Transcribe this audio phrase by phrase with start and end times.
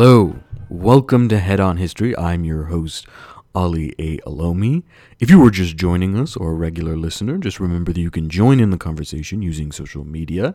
[0.00, 0.36] Hello,
[0.70, 2.16] welcome to Head On History.
[2.16, 3.08] I'm your host,
[3.52, 4.18] Ali A.
[4.18, 4.84] Olomi.
[5.20, 8.30] If you were just joining us or a regular listener, just remember that you can
[8.30, 10.54] join in the conversation using social media.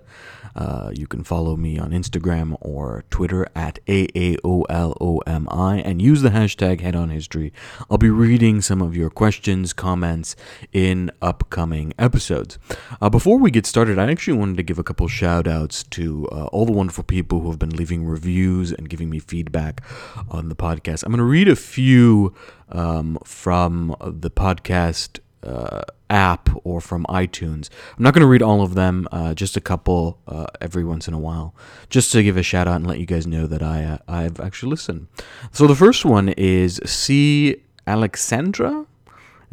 [0.56, 6.80] Uh, you can follow me on Instagram or Twitter at AAOLOMI and use the hashtag
[6.80, 7.52] Head On History.
[7.92, 10.34] I'll be reading some of your questions, comments
[10.72, 12.58] in upcoming episodes.
[13.02, 16.26] Uh, before we get started, I actually wanted to give a couple shout outs to
[16.32, 19.84] uh, all the wonderful people who have been leaving reviews and giving me feedback
[20.30, 21.04] on the podcast.
[21.04, 22.34] I'm going to read a few
[22.70, 24.53] um, from the podcast
[25.44, 27.70] uh, app or from iTunes.
[27.98, 31.08] I'm not going to read all of them, uh, just a couple uh, every once
[31.08, 31.54] in a while,
[31.90, 34.40] just to give a shout out and let you guys know that I uh, I've
[34.40, 35.08] actually listened.
[35.52, 37.64] So the first one is C.
[37.86, 38.86] Alexandra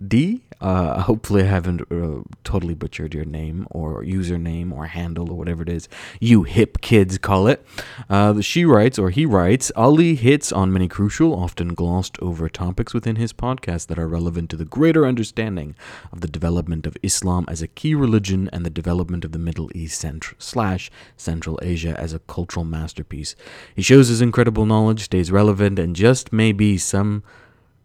[0.07, 0.43] D.
[0.61, 5.63] Uh, hopefully, I haven't uh, totally butchered your name or username or handle or whatever
[5.63, 5.89] it is
[6.21, 7.65] you hip kids call it.
[8.09, 12.93] Uh, she writes, or he writes, Ali hits on many crucial, often glossed over topics
[12.93, 15.75] within his podcast that are relevant to the greater understanding
[16.13, 19.71] of the development of Islam as a key religion and the development of the Middle
[19.75, 23.35] East centr- slash Central Asia as a cultural masterpiece.
[23.75, 27.23] He shows his incredible knowledge, stays relevant, and just may be some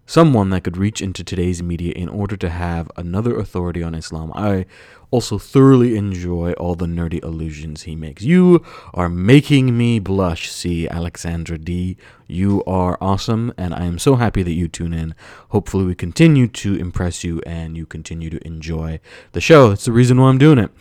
[0.06, 4.31] someone that could reach into today's media in order to have another authority on Islam.
[4.36, 4.66] I
[5.11, 8.23] also thoroughly enjoy all the nerdy allusions he makes.
[8.23, 11.98] You are making me blush, see Alexandra D.
[12.28, 15.14] You are awesome, and I am so happy that you tune in.
[15.50, 19.00] Hopefully, we continue to impress you and you continue to enjoy
[19.33, 19.72] the show.
[19.72, 20.72] It's the reason why I'm doing it.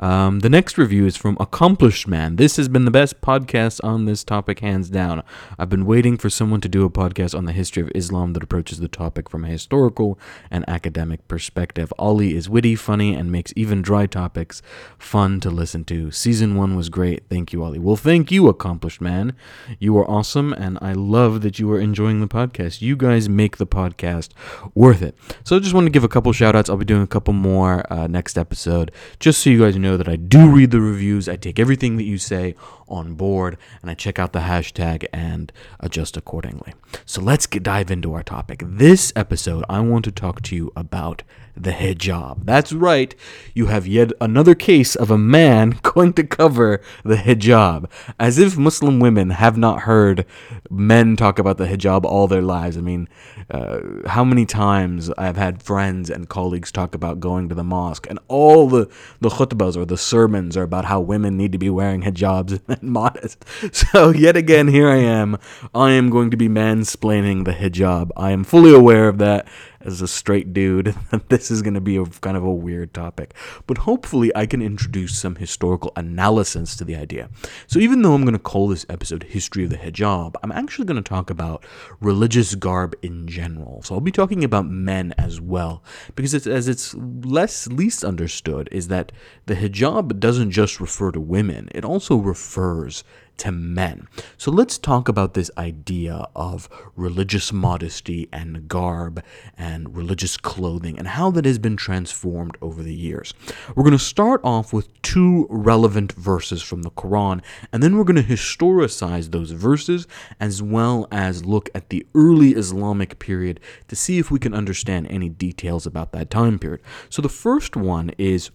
[0.00, 2.36] Um, the next review is from Accomplished Man.
[2.36, 5.22] This has been the best podcast on this topic, hands down.
[5.58, 8.42] I've been waiting for someone to do a podcast on the history of Islam that
[8.42, 10.18] approaches the topic from a historical
[10.50, 11.92] and academic perspective.
[11.98, 14.62] Ali is witty, funny, and makes even dry topics
[14.98, 16.10] fun to listen to.
[16.10, 17.24] Season one was great.
[17.28, 17.78] Thank you, Ali.
[17.78, 19.34] Well, thank you, Accomplished Man.
[19.78, 22.82] You are awesome, and I love that you are enjoying the podcast.
[22.82, 24.30] You guys make the podcast
[24.74, 25.16] worth it.
[25.44, 26.68] So I just want to give a couple shout outs.
[26.68, 30.08] I'll be doing a couple more uh, next episode, just so you guys know that
[30.08, 31.28] I do read the reviews.
[31.28, 32.54] I take everything that you say
[32.88, 36.74] on board, and I check out the hashtag and adjust accordingly.
[37.06, 38.62] So let's get, dive into our topic.
[38.64, 41.22] This episode, I want to talk to you about
[41.56, 42.44] the hijab.
[42.44, 43.14] That's right,
[43.54, 47.90] you have yet another case of a man going to cover the hijab.
[48.18, 50.26] As if Muslim women have not heard
[50.70, 52.76] men talk about the hijab all their lives.
[52.76, 53.08] I mean,
[53.50, 58.06] uh, how many times I've had friends and colleagues talk about going to the mosque,
[58.08, 58.88] and all the,
[59.20, 62.82] the khutbahs or the sermons are about how women need to be wearing hijabs and
[62.82, 63.44] modest.
[63.74, 65.36] So, yet again, here I am.
[65.74, 68.10] I am going to be mansplaining the hijab.
[68.16, 69.46] I am fully aware of that
[69.84, 70.94] as a straight dude,
[71.28, 73.34] this is going to be a kind of a weird topic.
[73.66, 77.30] But hopefully, I can introduce some historical analysis to the idea.
[77.66, 80.86] So, even though I'm going to call this episode History of the Hijab, I'm actually
[80.86, 81.64] going to talk about
[82.00, 83.82] religious garb in general.
[83.82, 85.82] So, I'll be talking about men as well,
[86.14, 89.12] because it's, as it's less least understood, is that
[89.46, 93.04] the hijab doesn't just refer to women, it also refers
[93.38, 94.08] to men.
[94.36, 99.22] So let's talk about this idea of religious modesty and garb
[99.56, 103.34] and religious clothing and how that has been transformed over the years.
[103.74, 107.42] We're going to start off with two relevant verses from the Quran,
[107.72, 110.06] and then we're going to historicize those verses
[110.40, 115.06] as well as look at the early Islamic period to see if we can understand
[115.10, 116.80] any details about that time period.
[117.08, 118.50] So the first one is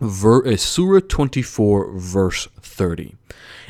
[0.00, 3.16] ver- is Surah 24, verse 30.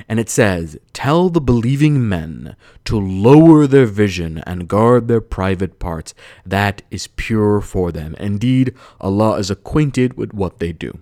[0.08, 5.78] And it says, Tell the believing men to lower their vision and guard their private
[5.78, 6.14] parts.
[6.46, 8.14] That is pure for them.
[8.18, 11.00] Indeed, Allah is acquainted with what they do.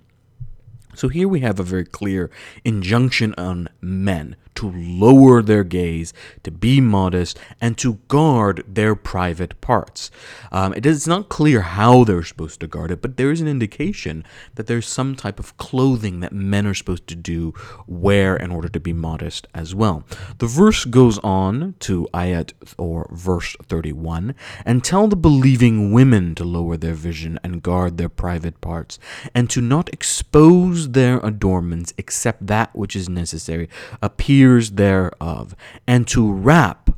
[0.99, 2.29] So here we have a very clear
[2.65, 6.13] injunction on men to lower their gaze,
[6.43, 10.11] to be modest, and to guard their private parts.
[10.51, 13.47] Um, it is not clear how they're supposed to guard it, but there is an
[13.47, 14.25] indication
[14.57, 17.55] that there's some type of clothing that men are supposed to do
[17.87, 20.03] wear in order to be modest as well.
[20.39, 24.35] The verse goes on to ayat or verse 31
[24.67, 28.99] and tell the believing women to lower their vision and guard their private parts,
[29.37, 33.69] and to not expose their adornments except that which is necessary,
[34.03, 35.55] appears thereof,
[35.87, 36.91] and to wrap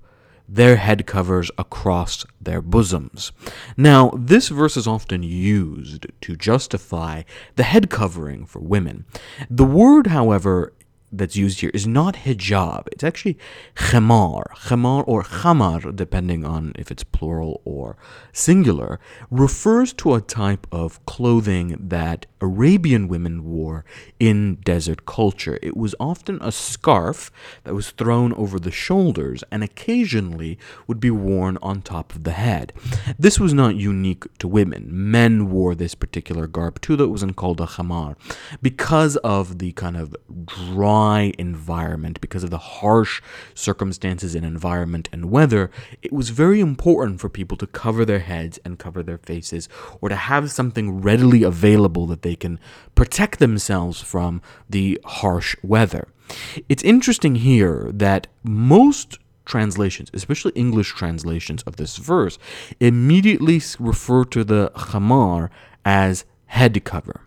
[0.48, 3.30] their head covers across their bosoms.
[3.76, 7.22] Now, this verse is often used to justify
[7.54, 9.04] the head covering for women.
[9.48, 10.72] The word, however,
[11.12, 12.88] that's used here is not hijab.
[12.92, 13.38] It's actually
[13.74, 14.44] khimar.
[14.66, 17.96] Khimar or khamar, depending on if it's plural or
[18.32, 23.84] singular, refers to a type of clothing that Arabian women wore
[24.18, 25.58] in desert culture.
[25.62, 27.30] It was often a scarf
[27.64, 32.32] that was thrown over the shoulders and occasionally would be worn on top of the
[32.32, 32.72] head.
[33.18, 34.88] This was not unique to women.
[34.90, 38.16] Men wore this particular garb too, that wasn't called a khamar.
[38.62, 40.16] Because of the kind of
[41.00, 43.22] dry environment, because of the harsh
[43.54, 45.70] circumstances and environment and weather,
[46.02, 49.68] it was very important for people to cover their heads and cover their faces
[50.00, 52.58] or to have something readily available that they can
[52.94, 56.08] protect themselves from the harsh weather.
[56.68, 62.38] It's interesting here that most translations, especially English translations of this verse,
[62.78, 65.48] immediately refer to the khamar
[65.84, 67.22] as head cover.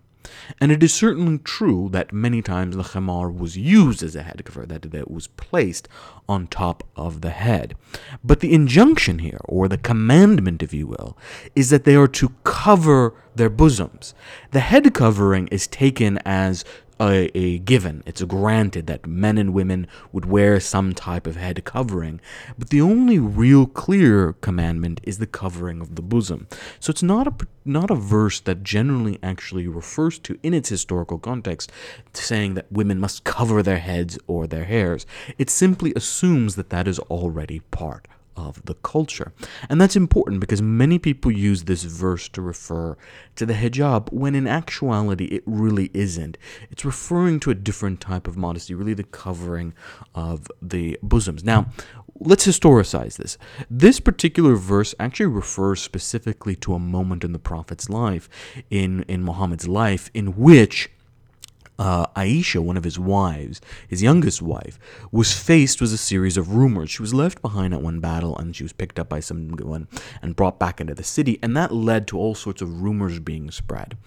[0.59, 4.43] And it is certainly true that many times the khamar was used as a head
[4.45, 5.87] cover, that it was placed
[6.27, 7.75] on top of the head.
[8.23, 11.17] But the injunction here, or the commandment, if you will,
[11.55, 14.13] is that they are to cover their bosoms.
[14.51, 16.63] The head covering is taken as
[16.99, 21.63] a, a, given, it's granted that men and women would wear some type of head
[21.63, 22.19] covering.
[22.57, 26.47] But the only real clear commandment is the covering of the bosom.
[26.79, 31.17] So it's not a not a verse that generally actually refers to in its historical
[31.17, 31.71] context
[32.13, 35.05] saying that women must cover their heads or their hairs.
[35.37, 39.33] It simply assumes that that is already part of the culture.
[39.69, 42.97] And that's important because many people use this verse to refer
[43.35, 46.37] to the hijab when in actuality it really isn't.
[46.71, 49.73] It's referring to a different type of modesty, really the covering
[50.15, 51.43] of the bosoms.
[51.43, 51.67] Now,
[52.19, 53.37] let's historicize this.
[53.69, 58.29] This particular verse actually refers specifically to a moment in the prophet's life,
[58.69, 60.89] in, in Muhammad's life, in which
[61.79, 64.79] uh, Aisha, one of his wives, his youngest wife,
[65.11, 66.91] was faced with a series of rumors.
[66.91, 69.87] She was left behind at one battle and she was picked up by someone
[70.21, 73.51] and brought back into the city, and that led to all sorts of rumors being
[73.51, 73.97] spread.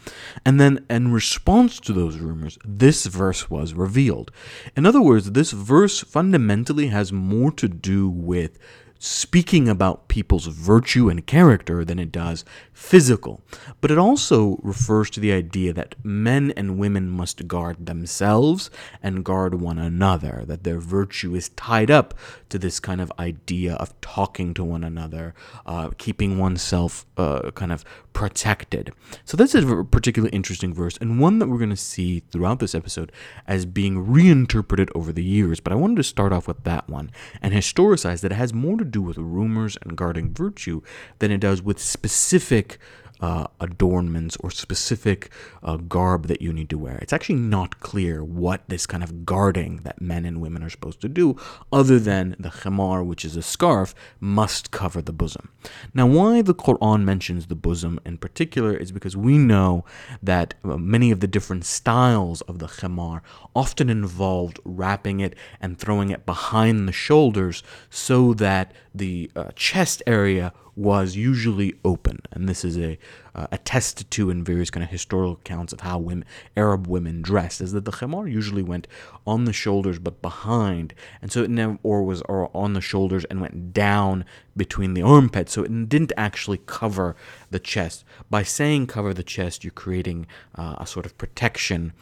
[0.44, 4.30] And then, in response to those rumors, this verse was revealed.
[4.76, 8.58] In other words, this verse fundamentally has more to do with
[8.98, 13.42] speaking about people's virtue and character than it does physical.
[13.80, 18.70] But it also refers to the idea that men and women must guard themselves
[19.02, 22.14] and guard one another, that their virtue is tied up
[22.48, 25.34] to this kind of idea of talking to one another,
[25.64, 27.84] uh, keeping oneself uh, kind of
[28.16, 28.94] protected.
[29.26, 32.60] So this is a particularly interesting verse and one that we're going to see throughout
[32.60, 33.12] this episode
[33.46, 35.60] as being reinterpreted over the years.
[35.60, 37.10] But I wanted to start off with that one
[37.42, 40.80] and historicize that it has more to do with rumors and guarding virtue
[41.18, 42.78] than it does with specific
[43.20, 45.30] uh, adornments or specific
[45.62, 46.98] uh, garb that you need to wear.
[47.02, 51.00] It's actually not clear what this kind of guarding that men and women are supposed
[51.02, 51.36] to do,
[51.72, 55.50] other than the khimar, which is a scarf, must cover the bosom.
[55.94, 59.84] Now, why the Quran mentions the bosom in particular is because we know
[60.22, 63.22] that uh, many of the different styles of the khimar
[63.54, 70.02] often involved wrapping it and throwing it behind the shoulders so that the uh, chest
[70.06, 72.98] area was usually open, and this is a
[73.34, 76.24] uh, attested to in various kind of historical accounts of how women,
[76.54, 78.86] Arab women dressed, is that the khimar usually went
[79.26, 80.92] on the shoulders but behind,
[81.22, 85.02] and so it never or was or on the shoulders and went down between the
[85.02, 87.16] armpits, so it didn't actually cover
[87.50, 88.04] the chest.
[88.28, 91.94] By saying cover the chest, you're creating uh, a sort of protection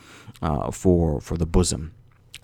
[0.43, 1.93] uh, for for the bosom.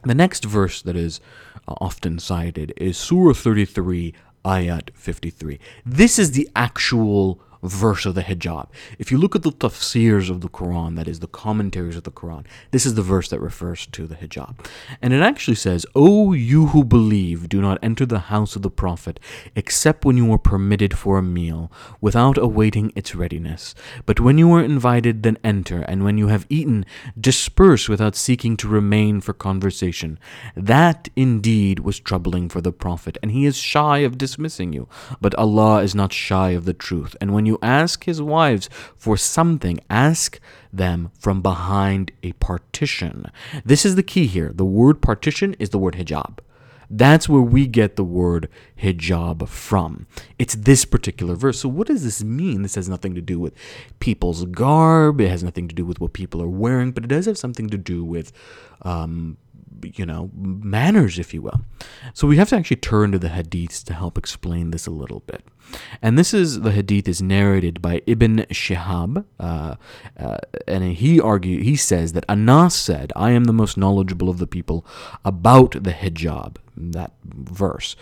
[0.02, 1.20] The next verse that is
[1.68, 5.58] uh, often cited is Surah 33 ayat 53.
[5.84, 8.68] This is the actual verse of the hijab.
[8.98, 12.10] If you look at the tafsirs of the Quran, that is the commentaries of the
[12.10, 14.54] Quran, this is the verse that refers to the hijab.
[15.02, 18.70] And it actually says, O you who believe, do not enter the house of the
[18.70, 19.20] Prophet
[19.54, 23.74] except when you are permitted for a meal, without awaiting its readiness.
[24.06, 26.84] But when you are invited, then enter, and when you have eaten,
[27.18, 30.18] disperse without seeking to remain for conversation.
[30.54, 34.88] That indeed was troubling for the Prophet, and he is shy of dismissing you.
[35.20, 38.70] But Allah is not shy of the truth, and when you you ask his wives
[38.96, 40.40] for something, ask
[40.72, 43.26] them from behind a partition.
[43.64, 44.52] This is the key here.
[44.54, 46.38] The word partition is the word hijab.
[46.92, 48.48] That's where we get the word
[48.82, 50.08] hijab from.
[50.40, 51.60] It's this particular verse.
[51.60, 52.62] So, what does this mean?
[52.62, 53.54] This has nothing to do with
[54.00, 57.26] people's garb, it has nothing to do with what people are wearing, but it does
[57.26, 58.32] have something to do with
[58.82, 59.36] um,
[59.82, 61.62] you know, manners, if you will.
[62.14, 65.20] So we have to actually turn to the hadiths to help explain this a little
[65.20, 65.44] bit.
[66.02, 69.74] And this is the hadith is narrated by Ibn Shihab, uh,
[70.18, 74.38] uh, and he argue he says that Anas said, "I am the most knowledgeable of
[74.38, 74.84] the people
[75.24, 77.94] about the hijab." That verse.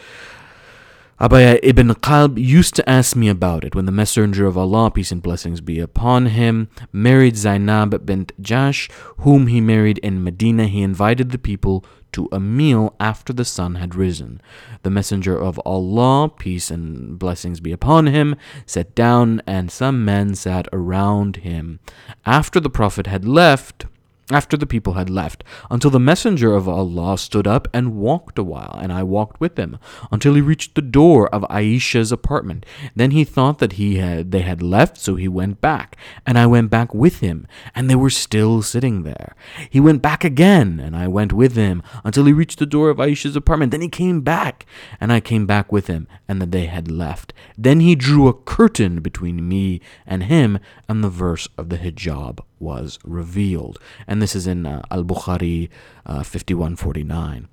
[1.20, 5.10] Ubayy ibn Ka'b used to ask me about it when the Messenger of Allah, peace
[5.10, 10.68] and blessings be upon him, married Zainab bint Jahsh, whom he married in Medina.
[10.68, 14.40] He invited the people to a meal after the sun had risen.
[14.84, 20.36] The Messenger of Allah, peace and blessings be upon him, sat down, and some men
[20.36, 21.80] sat around him.
[22.24, 23.86] After the Prophet had left,
[24.30, 28.44] after the people had left, until the messenger of Allah stood up and walked a
[28.44, 29.78] while, and I walked with him,
[30.12, 32.66] until he reached the door of Aisha's apartment.
[32.94, 36.46] Then he thought that he had they had left, so he went back, and I
[36.46, 39.34] went back with him, and they were still sitting there.
[39.70, 42.98] He went back again, and I went with him, until he reached the door of
[42.98, 43.72] Aisha's apartment.
[43.72, 44.66] Then he came back,
[45.00, 47.32] and I came back with him, and that they had left.
[47.56, 50.58] Then he drew a curtain between me and him,
[50.88, 53.78] and the verse of the hijab was revealed.
[54.06, 55.68] And this is in uh, Al Bukhari
[56.06, 57.48] uh, 5149.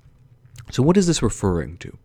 [0.72, 1.96] So, what is this referring to?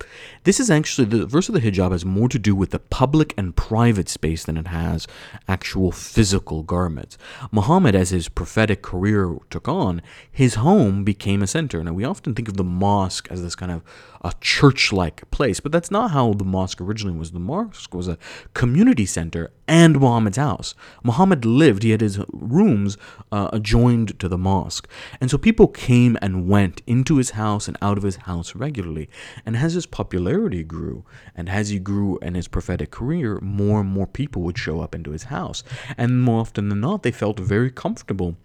[0.44, 3.34] This is actually the verse of the hijab has more to do with the public
[3.36, 5.08] and private space than it has
[5.48, 7.18] actual physical garments.
[7.52, 11.84] Muhammad, as his prophetic career took on, his home became a center.
[11.84, 13.82] Now, we often think of the mosque as this kind of
[14.24, 17.32] a church like place, but that's not how the mosque originally was.
[17.32, 18.18] The mosque was a
[18.54, 20.76] community center and Muhammad's house.
[21.04, 22.98] Muhammad lived, he had his rooms
[23.32, 24.88] uh, adjoined to the mosque.
[25.20, 29.10] And so people came and went into his house and out of his house regularly.
[29.46, 31.04] And as his popularity grew,
[31.36, 34.94] and as he grew in his prophetic career, more and more people would show up
[34.94, 35.64] into his house.
[35.98, 38.38] And more often than not, they felt very comfortable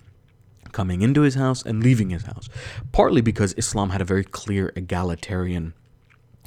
[0.76, 2.50] coming into his house and leaving his house.
[2.92, 5.72] Partly because Islam had a very clear egalitarian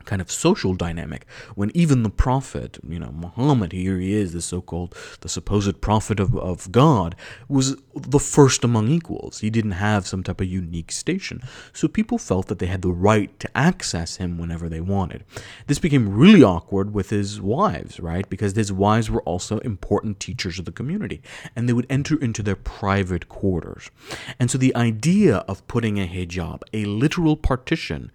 [0.09, 4.41] kind of social dynamic when even the prophet, you know, Muhammad, here he is, the
[4.41, 7.15] so called, the supposed prophet of, of God,
[7.47, 9.41] was the first among equals.
[9.41, 11.41] He didn't have some type of unique station.
[11.73, 15.23] So people felt that they had the right to access him whenever they wanted.
[15.67, 18.27] This became really awkward with his wives, right?
[18.27, 21.21] Because his wives were also important teachers of the community
[21.55, 23.91] and they would enter into their private quarters.
[24.39, 28.11] And so the idea of putting a hijab, a literal partition,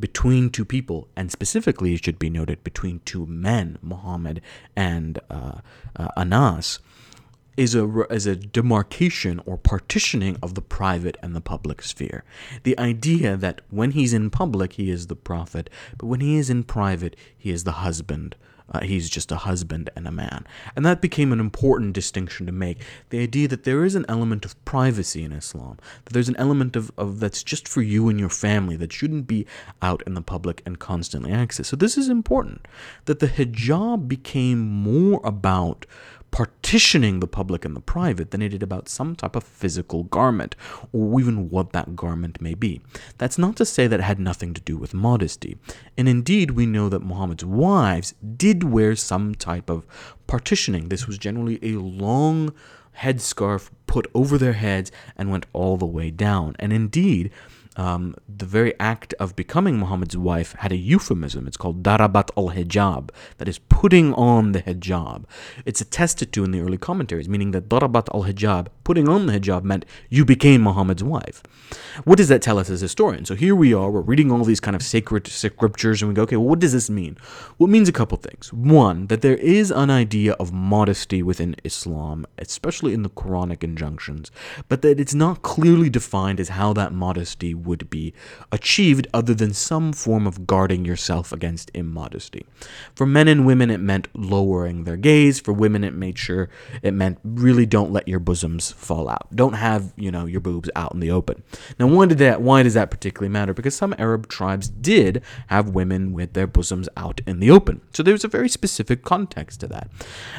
[0.00, 4.40] between two people, and specifically, it should be noted, between two men, Muhammad
[4.76, 5.60] and uh,
[5.96, 6.78] uh, Anas,
[7.56, 12.22] is a, is a demarcation or partitioning of the private and the public sphere.
[12.62, 16.50] The idea that when he's in public, he is the prophet, but when he is
[16.50, 18.36] in private, he is the husband
[18.72, 20.46] uh, he's just a husband and a man.
[20.76, 22.78] And that became an important distinction to make.
[23.10, 26.76] The idea that there is an element of privacy in Islam, that there's an element
[26.76, 29.46] of, of that's just for you and your family, that shouldn't be
[29.80, 31.66] out in the public and constantly accessed.
[31.66, 32.66] So this is important,
[33.06, 35.86] that the hijab became more about
[36.30, 40.54] partitioning the public and the private than it did about some type of physical garment,
[40.92, 42.80] or even what that garment may be.
[43.16, 45.56] That's not to say that it had nothing to do with modesty.
[45.96, 49.86] And indeed, we know that Muhammad's wives did wear some type of
[50.26, 50.88] partitioning.
[50.88, 52.52] This was generally a long
[52.98, 56.56] headscarf put over their heads and went all the way down.
[56.58, 57.30] And indeed,
[57.78, 61.46] um, the very act of becoming Muhammad's wife had a euphemism.
[61.46, 65.24] It's called darabat al hijab, that is putting on the hijab.
[65.64, 69.34] It's attested to in the early commentaries, meaning that darabat al hijab, putting on the
[69.38, 71.42] hijab, meant you became Muhammad's wife.
[72.04, 73.28] What does that tell us as historians?
[73.28, 76.22] So here we are, we're reading all these kind of sacred scriptures, and we go,
[76.22, 77.16] okay, well, what does this mean?
[77.58, 78.52] Well, it means a couple things.
[78.52, 84.32] One, that there is an idea of modesty within Islam, especially in the Quranic injunctions,
[84.68, 88.12] but that it's not clearly defined as how that modesty would be
[88.50, 92.44] achieved other than some form of guarding yourself against immodesty.
[92.94, 95.38] For men and women, it meant lowering their gaze.
[95.38, 96.48] For women, it made sure
[96.82, 99.28] it meant really don't let your bosoms fall out.
[99.34, 101.42] Don't have, you know, your boobs out in the open.
[101.78, 103.54] Now, why did that why does that particularly matter?
[103.54, 107.82] Because some Arab tribes did have women with their bosoms out in the open.
[107.92, 109.90] So there's a very specific context to that.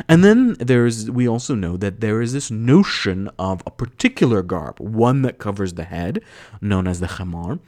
[0.08, 4.80] And then there's we also know that there is this notion of a particular garb,
[4.80, 6.22] one that covers the head,
[6.62, 7.60] known as the khamar,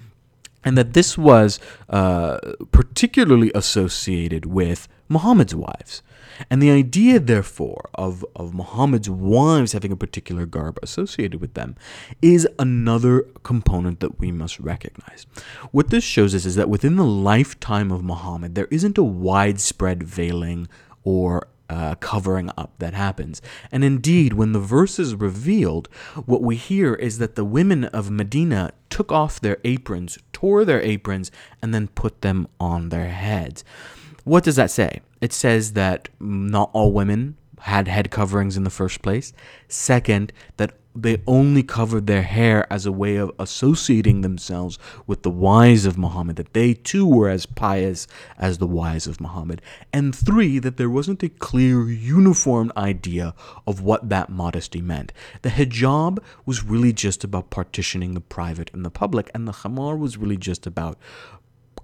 [0.63, 2.38] and that this was uh,
[2.71, 6.03] particularly associated with Muhammad's wives.
[6.50, 11.75] And the idea, therefore, of, of Muhammad's wives having a particular garb associated with them
[12.21, 15.25] is another component that we must recognize.
[15.71, 20.03] What this shows us is that within the lifetime of Muhammad, there isn't a widespread
[20.03, 20.67] veiling
[21.03, 23.41] or uh, covering up that happens.
[23.71, 25.87] And indeed, when the verse is revealed,
[26.25, 30.81] what we hear is that the women of Medina took off their aprons, tore their
[30.81, 33.63] aprons, and then put them on their heads.
[34.25, 34.99] What does that say?
[35.21, 39.31] It says that not all women had head coverings in the first place.
[39.69, 45.29] Second, that they only covered their hair as a way of associating themselves with the
[45.29, 48.07] wives of Muhammad, that they too were as pious
[48.38, 49.62] as the wives of Muhammad.
[49.93, 53.33] And three, that there wasn't a clear, uniform idea
[53.65, 55.13] of what that modesty meant.
[55.41, 59.98] The hijab was really just about partitioning the private and the public, and the khamar
[59.98, 60.98] was really just about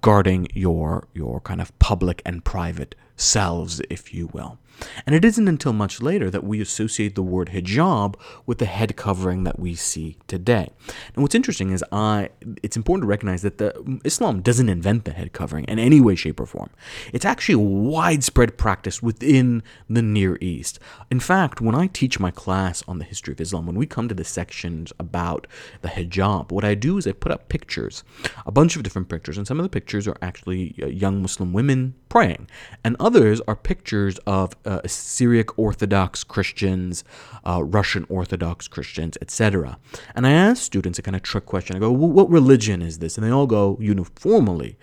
[0.00, 4.58] guarding your your kind of public and private selves, if you will.
[5.06, 8.14] And it isn't until much later that we associate the word hijab
[8.46, 10.68] with the head covering that we see today.
[11.14, 12.30] And what's interesting is I
[12.62, 16.14] it's important to recognize that the Islam doesn't invent the head covering in any way
[16.14, 16.70] shape or form.
[17.12, 20.78] It's actually a widespread practice within the Near East.
[21.10, 24.08] In fact, when I teach my class on the history of Islam, when we come
[24.08, 25.46] to the sections about
[25.82, 28.04] the hijab, what I do is I put up pictures,
[28.46, 31.52] a bunch of different pictures, and some of the pictures are actually uh, young Muslim
[31.52, 32.48] women praying,
[32.84, 37.04] and others are pictures of uh, Syriac Orthodox Christians,
[37.46, 39.78] uh, Russian Orthodox Christians, etc.
[40.14, 41.76] And I ask students a kind of trick question.
[41.76, 44.76] I go, well, "What religion is this?" And they all go uniformly,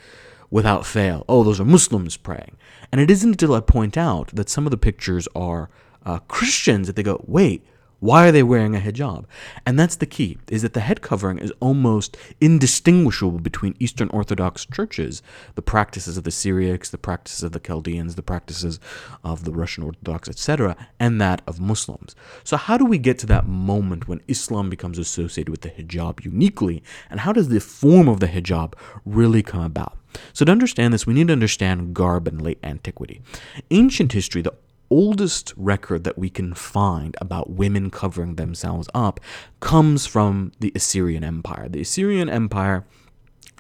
[0.50, 2.58] without fail, "Oh, those are Muslims praying."
[2.92, 5.70] And it isn't until I point out that some of the pictures are
[6.06, 7.66] uh, Christians that they go, "Wait."
[8.06, 9.26] Why are they wearing a hijab?
[9.66, 14.64] And that's the key, is that the head covering is almost indistinguishable between Eastern Orthodox
[14.64, 15.24] churches,
[15.56, 18.80] the practices of the Syriacs, the practices of the Chaldeans, the practices
[19.24, 22.16] of the Russian Orthodox, etc., and that of Muslims.
[22.44, 26.24] So how do we get to that moment when Islam becomes associated with the hijab
[26.24, 29.98] uniquely, and how does the form of the hijab really come about?
[30.32, 33.22] So, to understand this, we need to understand garb in late antiquity.
[33.70, 34.54] Ancient history, the
[34.90, 39.20] oldest record that we can find about women covering themselves up
[39.60, 41.68] comes from the Assyrian Empire.
[41.70, 42.86] The Assyrian Empire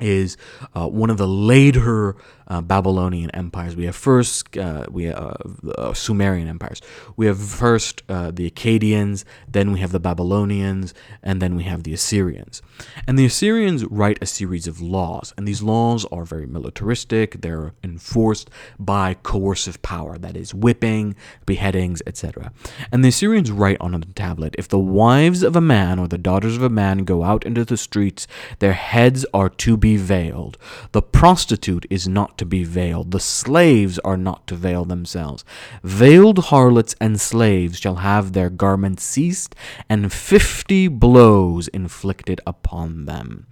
[0.02, 0.38] is
[0.76, 2.16] uh, one of the later
[2.48, 3.76] uh, Babylonian empires.
[3.76, 5.42] We have first uh, we have
[5.78, 6.82] uh, Sumerian empires.
[7.18, 11.84] We have first uh, the Akkadians, then we have the Babylonians, and then we have
[11.84, 12.62] the Assyrians.
[13.08, 17.42] And the Assyrians write a series of laws, and these laws are very militaristic.
[17.42, 22.52] They're enforced by coercive power, that is, whipping, beheadings, etc.
[22.92, 26.18] And the Assyrians write on a tablet: if the wives of a man or the
[26.18, 28.28] daughters of a man go out into the streets,
[28.60, 30.58] their heads are to be veiled.
[30.92, 33.12] The prostitute is not to be veiled.
[33.12, 35.46] The slaves are not to veil themselves.
[35.84, 39.54] Veiled harlots and slaves shall have their garments ceased,
[39.88, 43.46] and fifty blows inflicted upon them,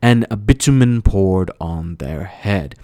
[0.00, 2.74] and a bitumen poured on their head.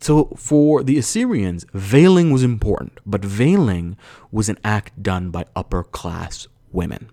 [0.00, 3.96] So, for the Assyrians, veiling was important, but veiling
[4.32, 7.08] was an act done by upper class women.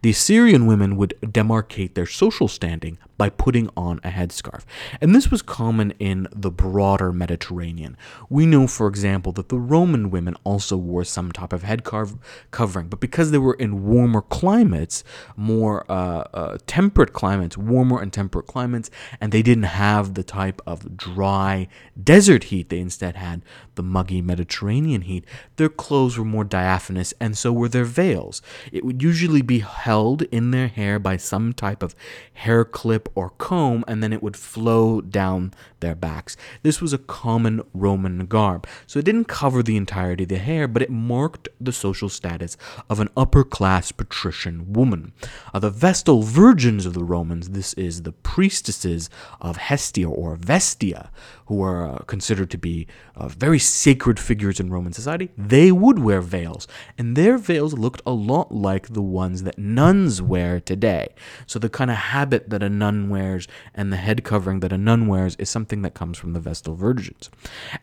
[0.00, 4.64] The Assyrian women would demarcate their social standing by putting on a headscarf.
[5.00, 7.96] And this was common in the broader Mediterranean.
[8.28, 12.88] We know, for example, that the Roman women also wore some type of head covering,
[12.88, 15.02] but because they were in warmer climates,
[15.36, 20.60] more uh, uh, temperate climates, warmer and temperate climates, and they didn't have the type
[20.66, 21.68] of dry
[22.02, 23.42] desert heat, they instead had
[23.74, 25.24] the muggy Mediterranean heat,
[25.56, 28.42] their clothes were more diaphanous, and so were their veils.
[28.72, 31.94] It would usually be held in their hair by some type of
[32.34, 35.52] hair clip or comb, and then it would flow down
[35.86, 36.36] their backs.
[36.64, 40.66] This was a common Roman garb, so it didn't cover the entirety of the hair,
[40.66, 42.56] but it marked the social status
[42.90, 45.12] of an upper class patrician woman.
[45.54, 49.08] Uh, the Vestal Virgins of the Romans, this is the priestesses
[49.40, 51.10] of Hestia or Vestia,
[51.46, 56.00] who are uh, considered to be uh, very sacred figures in Roman society, they would
[56.00, 56.66] wear veils,
[56.98, 61.14] and their veils looked a lot like the ones that nuns wear today.
[61.46, 64.78] So the kind of habit that a nun wears and the head covering that a
[64.78, 67.30] nun wears is something that comes from the Vestal Virgins.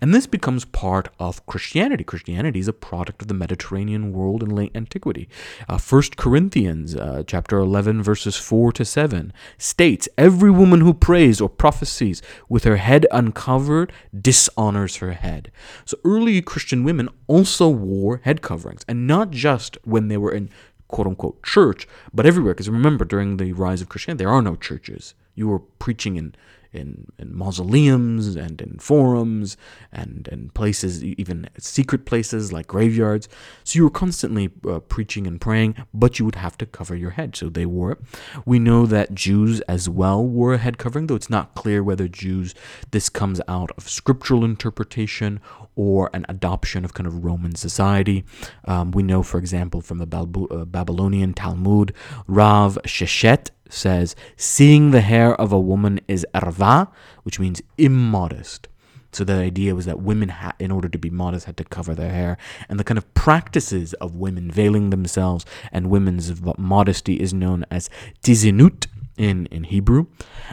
[0.01, 2.03] And this becomes part of Christianity.
[2.03, 5.29] Christianity is a product of the Mediterranean world in late antiquity.
[5.67, 11.41] Uh, 1 Corinthians uh, chapter 11 verses 4 to 7 states, Every woman who prays
[11.41, 15.51] or prophesies with her head uncovered dishonors her head.
[15.85, 20.49] So early Christian women also wore head coverings, and not just when they were in
[20.87, 22.53] quote unquote church, but everywhere.
[22.53, 25.15] Because remember, during the rise of Christianity, there are no churches.
[25.35, 26.35] You were preaching in
[26.73, 29.55] in, in mausoleums and in forums
[29.91, 33.29] and in places, even secret places like graveyards.
[33.63, 37.11] So you were constantly uh, preaching and praying, but you would have to cover your
[37.11, 37.35] head.
[37.35, 37.99] So they wore it.
[38.45, 42.07] We know that Jews as well wore a head covering, though it's not clear whether
[42.07, 42.53] Jews,
[42.91, 45.39] this comes out of scriptural interpretation
[45.75, 48.23] or an adoption of kind of Roman society.
[48.65, 51.93] Um, we know, for example, from the uh, Babylonian Talmud,
[52.27, 56.89] Rav Sheshet says, Seeing the hair of a woman is erva,
[57.23, 58.67] which means immodest.
[59.11, 61.93] So the idea was that women, had, in order to be modest, had to cover
[61.93, 67.33] their hair, and the kind of practices of women veiling themselves and women's modesty is
[67.33, 67.89] known as
[68.23, 70.07] tizinut, in, in Hebrew,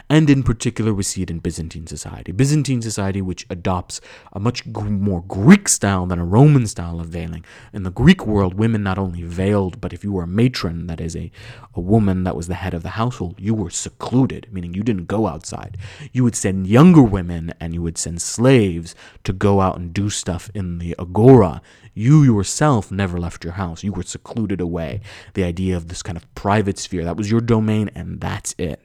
[0.09, 2.31] and in particular, we see it in Byzantine society.
[2.31, 4.01] Byzantine society, which adopts
[4.33, 7.43] a much more Greek style than a Roman style of veiling.
[7.73, 11.01] In the Greek world, women not only veiled, but if you were a matron, that
[11.01, 11.31] is, a,
[11.73, 15.05] a woman that was the head of the household, you were secluded, meaning you didn't
[15.05, 15.77] go outside.
[16.11, 20.09] You would send younger women and you would send slaves to go out and do
[20.09, 21.61] stuff in the agora
[21.93, 23.83] you yourself never left your house.
[23.83, 25.01] You were secluded away.
[25.33, 28.81] The idea of this kind of private sphere, that was your domain, and that's it.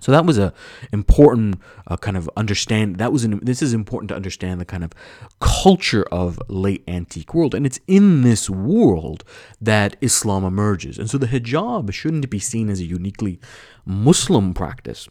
[0.00, 0.52] So that was a
[0.92, 2.96] important uh, kind of understand.
[2.96, 4.92] That was an, this is important to understand the kind of
[5.40, 9.24] culture of late antique world, and it's in this world
[9.60, 10.98] that Islam emerges.
[10.98, 13.38] And so the hijab shouldn't be seen as a uniquely
[13.84, 15.08] Muslim practice,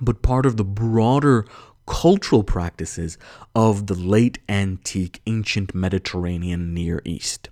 [0.00, 1.44] but part of the broader
[1.88, 3.16] cultural practices
[3.54, 7.48] of the late antique ancient Mediterranean Near East.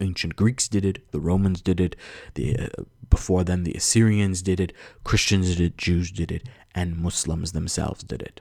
[0.00, 1.96] Ancient Greeks did it, the Romans did it,
[2.34, 4.72] the, uh, before them the Assyrians did it,
[5.04, 8.40] Christians did it, Jews did it, and Muslims themselves did it.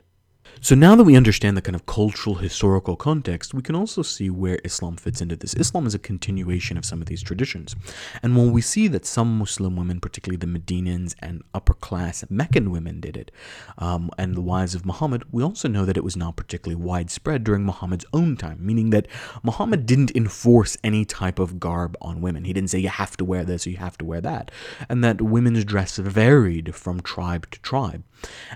[0.60, 4.30] So now that we understand the kind of cultural historical context, we can also see
[4.30, 5.56] where Islam fits into this.
[5.56, 7.76] Islam is a continuation of some of these traditions.
[8.22, 12.70] And when we see that some Muslim women, particularly the Medinans and upper class Meccan
[12.70, 13.32] women, did it,
[13.80, 17.44] um, and the wives of Muhammad, we also know that it was not particularly widespread
[17.44, 19.08] during Muhammad's own time, meaning that
[19.44, 22.44] Muhammad didn't enforce any type of garb on women.
[22.44, 24.52] He didn't say you have to wear this or you have to wear that,
[24.90, 28.04] and that women's dress varied from tribe to tribe.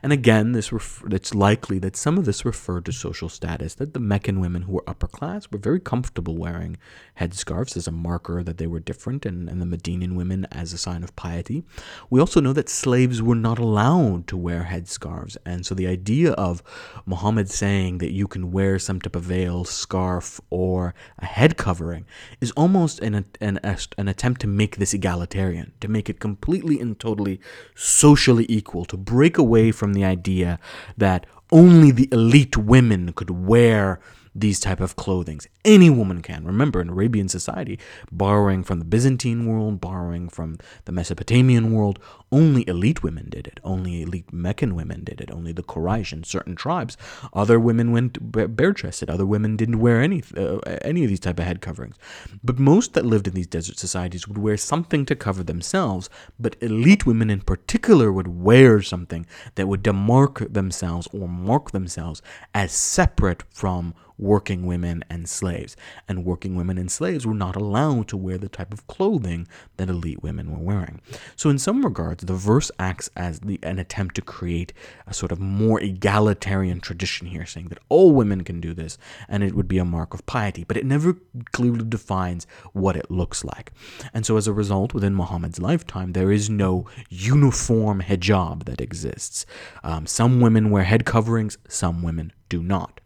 [0.04, 3.94] And again, this ref- it's likely that some of this referred to social status, that
[3.94, 6.78] the Meccan women who were upper class were very comfortable wearing
[7.20, 10.80] headscarves as a marker that they were different, and, and the Medinian women as a
[10.80, 11.64] sign of piety.
[12.10, 16.32] We also know that slaves were not allowed to wear headscarves, and so the idea
[16.32, 16.64] of
[17.06, 22.08] Muhammad saying that you can wear some type of veil, scarf, or a head covering
[22.42, 23.60] is almost an, an,
[24.00, 27.40] an attempt to make this egalitarian, to make it completely and totally
[27.76, 30.58] socially equal, to break away from the idea
[30.98, 34.00] that only the elite women could wear
[34.36, 35.48] these type of clothings.
[35.64, 36.44] Any woman can.
[36.46, 37.80] Remember, in Arabian society,
[38.12, 42.00] borrowing from the Byzantine world, borrowing from the Mesopotamian world,
[42.36, 43.62] only elite women did it.
[43.64, 45.32] Only elite Meccan women did it.
[45.32, 46.98] Only the Quraysh and certain tribes.
[47.34, 48.18] Other women went
[48.58, 49.10] bare-chested.
[49.10, 51.96] Other women didn't wear any uh, any of these type of head coverings.
[52.44, 56.10] But most that lived in these desert societies would wear something to cover themselves.
[56.38, 62.22] But elite women in particular would wear something that would demark themselves or mark themselves
[62.54, 65.76] as separate from working women and slaves.
[66.08, 69.90] And working women and slaves were not allowed to wear the type of clothing that
[69.90, 71.02] elite women were wearing.
[71.36, 74.74] So, in some regards, the verse acts as the, an attempt to create
[75.08, 79.44] a sort of more egalitarian tradition here, saying that all women can do this and
[79.44, 81.18] it would be a mark of piety, but it never
[81.52, 83.72] clearly defines what it looks like.
[84.14, 89.46] And so, as a result, within Muhammad's lifetime, there is no uniform hijab that exists.
[89.84, 93.02] Um, some women wear head coverings, some women do not.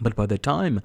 [0.00, 0.82] But by the time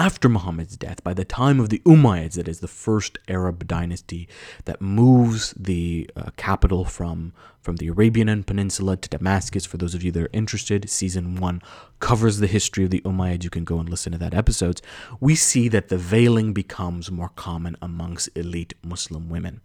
[0.00, 4.26] after Muhammad's death, by the time of the Umayyads, that is the first Arab dynasty
[4.64, 9.66] that moves the uh, capital from from the Arabian Peninsula to Damascus.
[9.66, 11.60] For those of you that are interested, season one
[11.98, 13.44] covers the history of the Umayyads.
[13.44, 14.80] You can go and listen to that episode.
[15.20, 19.60] We see that the veiling becomes more common amongst elite Muslim women.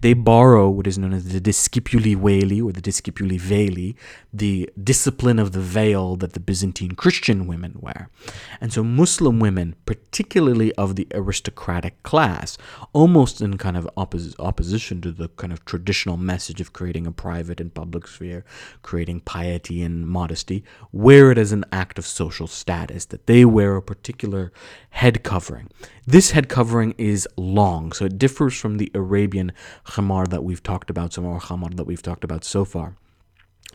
[0.00, 3.96] They borrow what is known as the discipuli veili or the discipuli veili,
[4.32, 8.08] the discipline of the veil that the Byzantine Christian women wear.
[8.60, 12.56] And so Muslim women, particularly of the aristocratic class,
[12.92, 17.12] almost in kind of oppos- opposition to the kind of traditional message of creating a
[17.12, 18.44] private and public sphere,
[18.82, 23.76] creating piety and modesty, wear it as an act of social status, that they wear
[23.76, 24.52] a particular
[24.90, 25.68] head covering.
[26.06, 29.52] This head covering is long, so it differs from the Arabian
[29.86, 32.96] khamar that we've talked about, some more khamar that we've talked about so far.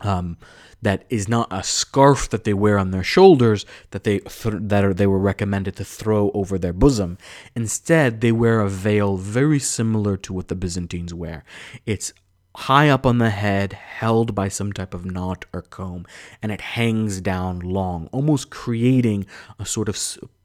[0.00, 0.36] Um,
[0.82, 4.84] that is not a scarf that they wear on their shoulders that they th- that
[4.84, 7.16] are, they were recommended to throw over their bosom.
[7.54, 11.44] Instead, they wear a veil very similar to what the Byzantines wear.
[11.86, 12.12] It's
[12.56, 16.06] high up on the head, held by some type of knot or comb,
[16.42, 19.26] and it hangs down long, almost creating
[19.58, 19.96] a sort of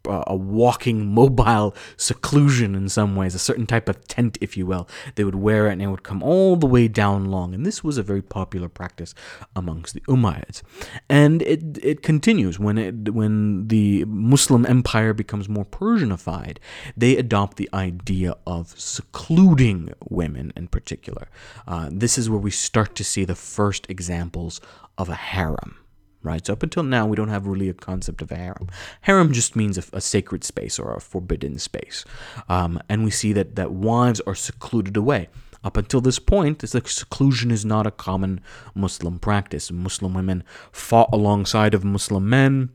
[0.05, 4.87] a walking mobile seclusion in some ways, a certain type of tent, if you will.
[5.15, 7.53] They would wear it and it would come all the way down long.
[7.53, 9.13] And this was a very popular practice
[9.55, 10.61] amongst the Umayyads.
[11.09, 16.57] And it, it continues when, it, when the Muslim empire becomes more Persianified,
[16.95, 21.27] they adopt the idea of secluding women in particular.
[21.67, 24.61] Uh, this is where we start to see the first examples
[24.97, 25.80] of a harem
[26.23, 26.45] right?
[26.45, 28.67] So up until now, we don't have really a concept of a harem.
[29.01, 32.05] Harem just means a, a sacred space or a forbidden space,
[32.49, 35.29] um, and we see that that wives are secluded away.
[35.63, 38.41] Up until this point, this seclusion is not a common
[38.73, 39.71] Muslim practice.
[39.71, 42.69] Muslim women fought alongside of Muslim men.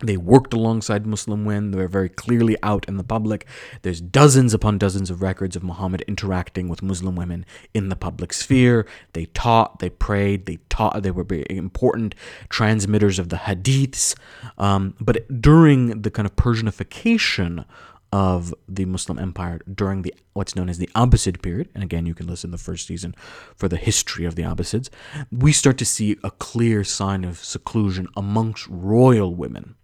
[0.00, 1.72] They worked alongside Muslim women.
[1.72, 3.46] They were very clearly out in the public.
[3.82, 8.32] There's dozens upon dozens of records of Muhammad interacting with Muslim women in the public
[8.32, 8.86] sphere.
[9.12, 11.02] They taught, they prayed, they taught.
[11.02, 12.14] They were important
[12.48, 14.14] transmitters of the hadiths.
[14.56, 17.64] Um, but during the kind of Persianification
[18.12, 22.14] of the Muslim empire during the what's known as the Abbasid period, and again you
[22.14, 23.14] can listen to the first season
[23.54, 24.88] for the history of the Abbasids,
[25.30, 29.74] we start to see a clear sign of seclusion amongst royal women.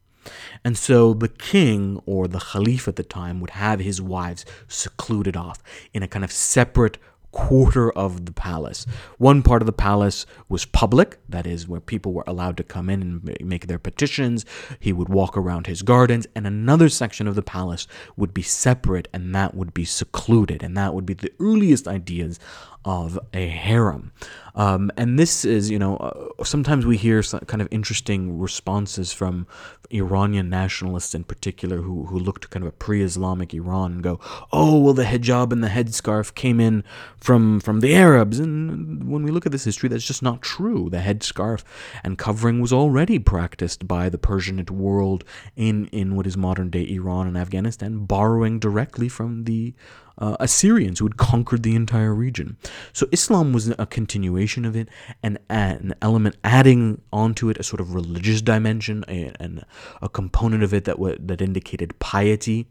[0.65, 5.37] And so the king or the Khalif at the time would have his wives secluded
[5.37, 6.99] off in a kind of separate
[7.35, 8.87] quarter of the palace.
[9.19, 12.89] One part of the palace was public, that is, where people were allowed to come
[12.89, 14.47] in and make their petitions.
[14.79, 19.09] He would walk around his gardens, and another section of the palace would be separate,
[19.13, 22.39] and that would be secluded, and that would be the earliest ideas
[22.85, 24.13] of a harem.
[24.57, 29.13] Um, and this is, you know, uh, sometimes we hear some kind of interesting responses
[29.13, 29.49] from
[29.91, 34.03] Iranian nationalists in particular who, who look to kind of a pre Islamic Iran and
[34.03, 34.21] go,
[34.53, 36.85] oh, well, the hijab and the headscarf came in
[37.17, 38.39] from, from the Arabs.
[38.39, 40.89] And when we look at this history, that's just not true.
[40.89, 41.65] The headscarf
[42.05, 45.25] and covering was already practiced by the Persianate world
[45.57, 49.75] in, in what is modern day Iran and Afghanistan, borrowing directly from the
[50.19, 52.57] uh, Assyrians who had conquered the entire region.
[52.93, 54.89] So Islam was a continuation of it,
[55.23, 59.65] and an element adding onto it a sort of religious dimension and
[60.01, 62.67] a component of it that w- that indicated piety,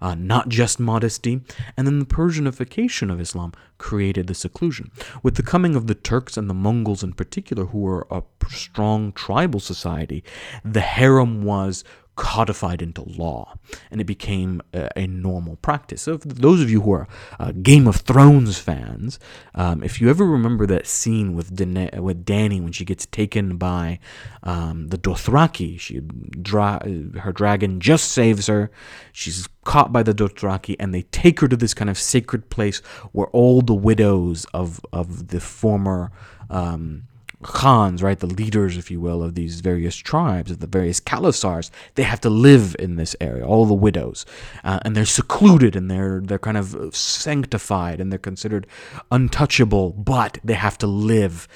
[0.00, 1.42] uh, not just modesty.
[1.76, 4.90] And then the Persianification of Islam created the seclusion.
[5.22, 9.12] With the coming of the Turks and the Mongols in particular, who were a strong
[9.12, 10.24] tribal society,
[10.64, 11.84] the harem was
[12.18, 13.54] codified into law,
[13.92, 16.02] and it became a, a normal practice.
[16.02, 19.20] So, those of you who are uh, Game of Thrones fans,
[19.54, 23.56] um, if you ever remember that scene with Dana- with Dany when she gets taken
[23.56, 24.00] by
[24.42, 26.82] um, the Dothraki, she dra-
[27.20, 28.72] her dragon just saves her.
[29.12, 32.78] She's caught by the Dothraki, and they take her to this kind of sacred place
[33.12, 36.10] where all the widows of of the former
[36.50, 37.04] um,
[37.44, 41.70] khans, right, the leaders, if you will, of these various tribes, of the various khalasars,
[41.94, 44.26] they have to live in this area, all the widows.
[44.64, 48.66] Uh, and they're secluded and they're, they're kind of sanctified and they're considered
[49.10, 51.46] untouchable, but they have to live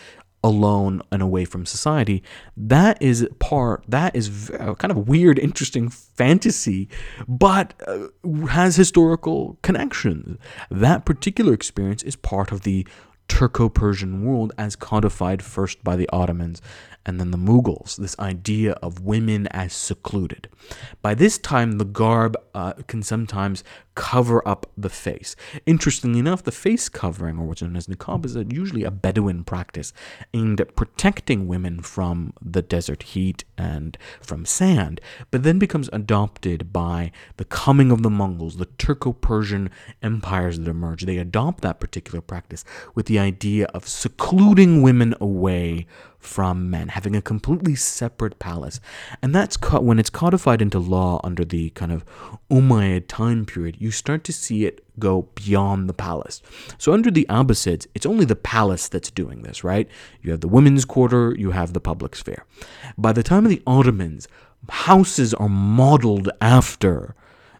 [0.44, 2.22] alone and away from society
[2.56, 6.88] that is part that is kind of weird interesting fantasy
[7.28, 8.08] but uh,
[8.48, 10.36] has historical connections
[10.68, 12.84] that particular experience is part of the
[13.28, 16.60] Turco Persian world as codified first by the Ottomans
[17.04, 20.48] and then the Mughals, this idea of women as secluded.
[21.00, 25.36] By this time, the garb uh, can sometimes cover up the face.
[25.66, 29.92] Interestingly enough, the face covering, or what's known as niqab, is usually a Bedouin practice
[30.34, 35.00] aimed at protecting women from the desert heat and from sand,
[35.30, 39.70] but then becomes adopted by the coming of the Mongols, the Turco Persian
[40.02, 41.02] empires that emerge.
[41.02, 45.86] They adopt that particular practice with the idea of secluding women away
[46.22, 48.80] from men, having a completely separate palace.
[49.20, 52.04] And that's when it's codified into law under the kind of
[52.50, 56.40] Umayyad time period, you start to see it go beyond the palace.
[56.78, 59.88] So under the Abbasids, it's only the palace that's doing this, right?
[60.22, 62.44] You have the women's quarter, you have the public sphere.
[62.96, 64.28] By the time of the Ottomans,
[64.68, 67.14] houses are modeled after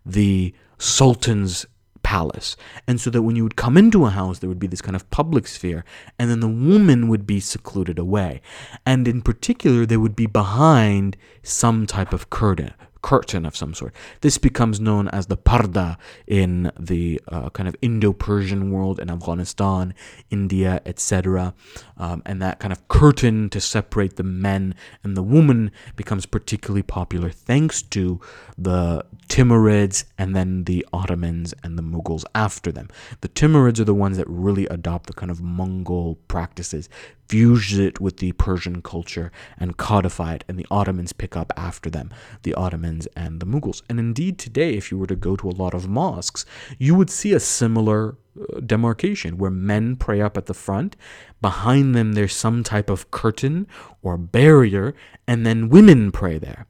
[0.07, 1.66] the sultan's
[2.12, 2.59] palace.
[2.87, 4.94] And so that when you would come into a house, there would be this kind
[4.94, 5.83] of public sphere,
[6.18, 8.42] and then the woman would be secluded away.
[8.85, 13.95] And in particular, they would be behind some type of curtain curtain of some sort.
[14.21, 19.95] This becomes known as the parda in the uh, kind of Indo-Persian world in Afghanistan,
[20.31, 21.55] India, etc.
[21.99, 26.83] Um, and that kind of curtain to separate the men and the woman becomes particularly
[26.83, 28.21] popular thanks to
[28.57, 32.88] the Timurids and then the Ottomans and the Mughals after them.
[33.21, 36.88] The Timurids are the ones that really adopt the kind of Mongol practices,
[37.33, 41.88] fuse it with the Persian culture, and codify it, and the Ottomans pick up after
[41.88, 42.11] them,
[42.42, 43.81] the Ottomans and the Mughals.
[43.88, 46.45] And indeed, today, if you were to go to a lot of mosques,
[46.79, 50.95] you would see a similar uh, demarcation where men pray up at the front,
[51.40, 53.66] behind them, there's some type of curtain
[54.03, 54.95] or barrier,
[55.27, 56.66] and then women pray there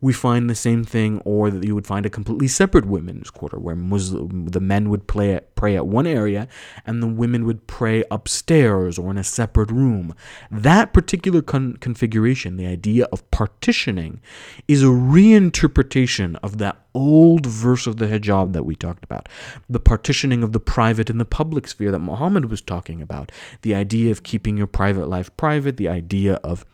[0.00, 3.58] we find the same thing, or that you would find a completely separate women's quarter
[3.58, 6.46] where Muslim, the men would at, pray at one area
[6.84, 10.14] and the women would pray upstairs or in a separate room.
[10.50, 14.20] That particular con- configuration, the idea of partitioning,
[14.68, 19.28] is a reinterpretation of that old verse of the hijab that we talked about,
[19.68, 23.32] the partitioning of the private and the public sphere that Muhammad was talking about,
[23.62, 26.64] the idea of keeping your private life private, the idea of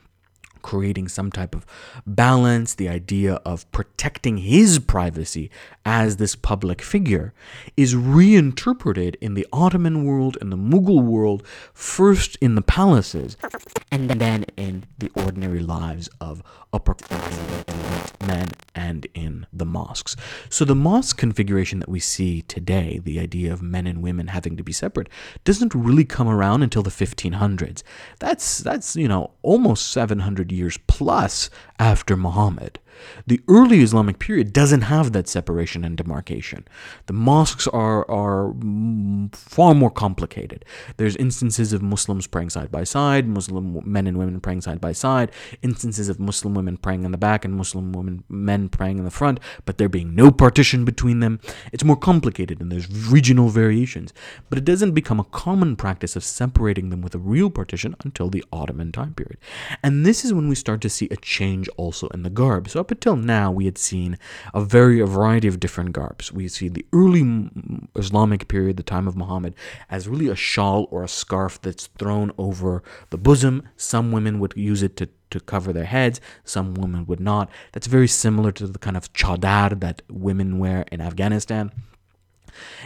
[0.63, 1.67] creating some type of
[2.07, 5.51] balance, the idea of protecting his privacy
[5.85, 7.35] as this public figure,
[7.77, 13.37] is reinterpreted in the Ottoman world and the Mughal world, first in the palaces,
[13.91, 17.65] and then in the ordinary lives of upper class
[18.27, 20.17] men and in the mosques.
[20.49, 24.57] So the mosque configuration that we see today, the idea of men and women having
[24.57, 25.09] to be separate,
[25.45, 27.83] doesn't really come around until the 1500s.
[28.19, 32.79] That's that's you know almost 700 years plus after Muhammad.
[33.27, 36.67] The early Islamic period doesn't have that separation and demarcation.
[37.07, 40.65] The mosques are, are mm, far more complicated.
[40.97, 44.93] There's instances of Muslims praying side by side, Muslim men and women praying side by
[44.93, 45.31] side,
[45.63, 49.11] instances of Muslim women praying in the back and Muslim women men praying in the
[49.11, 51.41] front, but there being no partition between them.
[51.73, 54.13] It's more complicated and there's regional variations,
[54.49, 58.29] but it doesn't become a common practice of separating them with a real partition until
[58.29, 59.39] the Ottoman time period.
[59.83, 62.69] And this is when we start to see a change also in the garb.
[62.69, 64.19] So up until now, we had seen
[64.53, 66.33] a very a variety of different garbs.
[66.33, 67.25] We see the early
[67.97, 69.55] Islamic period, the time of Muhammad,
[69.89, 73.55] as really a shawl or a scarf that's thrown over the bosom.
[73.77, 76.21] Some women would use it to to cover their heads.
[76.45, 77.49] Some women would not.
[77.73, 81.73] That's very similar to the kind of chadar that women wear in Afghanistan.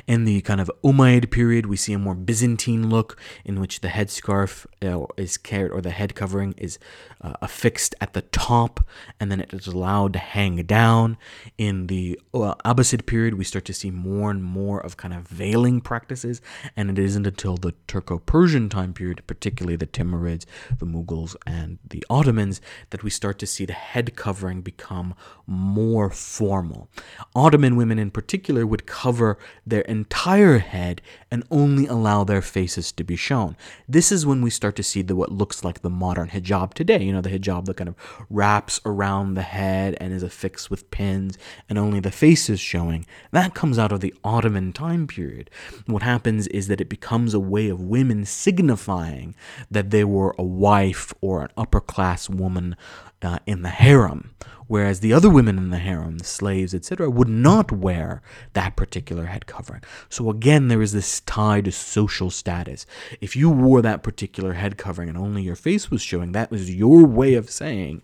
[0.07, 3.89] In the kind of Umayyad period, we see a more Byzantine look in which the
[3.89, 6.79] headscarf uh, is carried or the head covering is
[7.21, 8.87] uh, affixed at the top
[9.19, 11.17] and then it is allowed to hang down.
[11.59, 15.27] In the uh, Abbasid period, we start to see more and more of kind of
[15.29, 16.41] veiling practices,
[16.77, 20.45] and it isn't until the Turco Persian time period, particularly the Timurids,
[20.79, 25.15] the Mughals, and the Ottomans, that we start to see the head covering become
[25.47, 26.89] more formal.
[27.35, 33.03] Ottoman women, in particular, would cover their entire head and only allow their faces to
[33.03, 33.57] be shown.
[33.89, 37.03] This is when we start to see the what looks like the modern hijab today.
[37.03, 37.97] You know, the hijab that kind of
[38.31, 41.37] wraps around the head and is affixed with pins
[41.69, 43.05] and only the face is showing.
[43.33, 45.51] That comes out of the Ottoman time period.
[45.87, 49.35] What happens is that it becomes a way of women signifying
[49.71, 52.77] that they were a wife or an upper class woman
[53.23, 54.35] uh, in the harem,
[54.67, 59.27] whereas the other women in the harem, the slaves, etc., would not wear that particular
[59.27, 59.83] head covering.
[60.09, 62.87] So again, there is this tie to social status.
[63.21, 66.75] If you wore that particular head covering and only your face was showing, that was
[66.75, 68.03] your way of saying,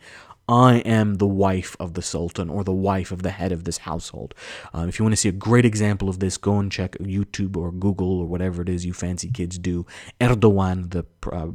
[0.48, 3.78] I am the wife of the Sultan or the wife of the head of this
[3.78, 4.34] household.
[4.74, 7.56] Um, if you want to see a great example of this, go and check YouTube
[7.56, 9.86] or Google or whatever it is you fancy kids do.
[10.20, 11.48] Erdogan, the uh,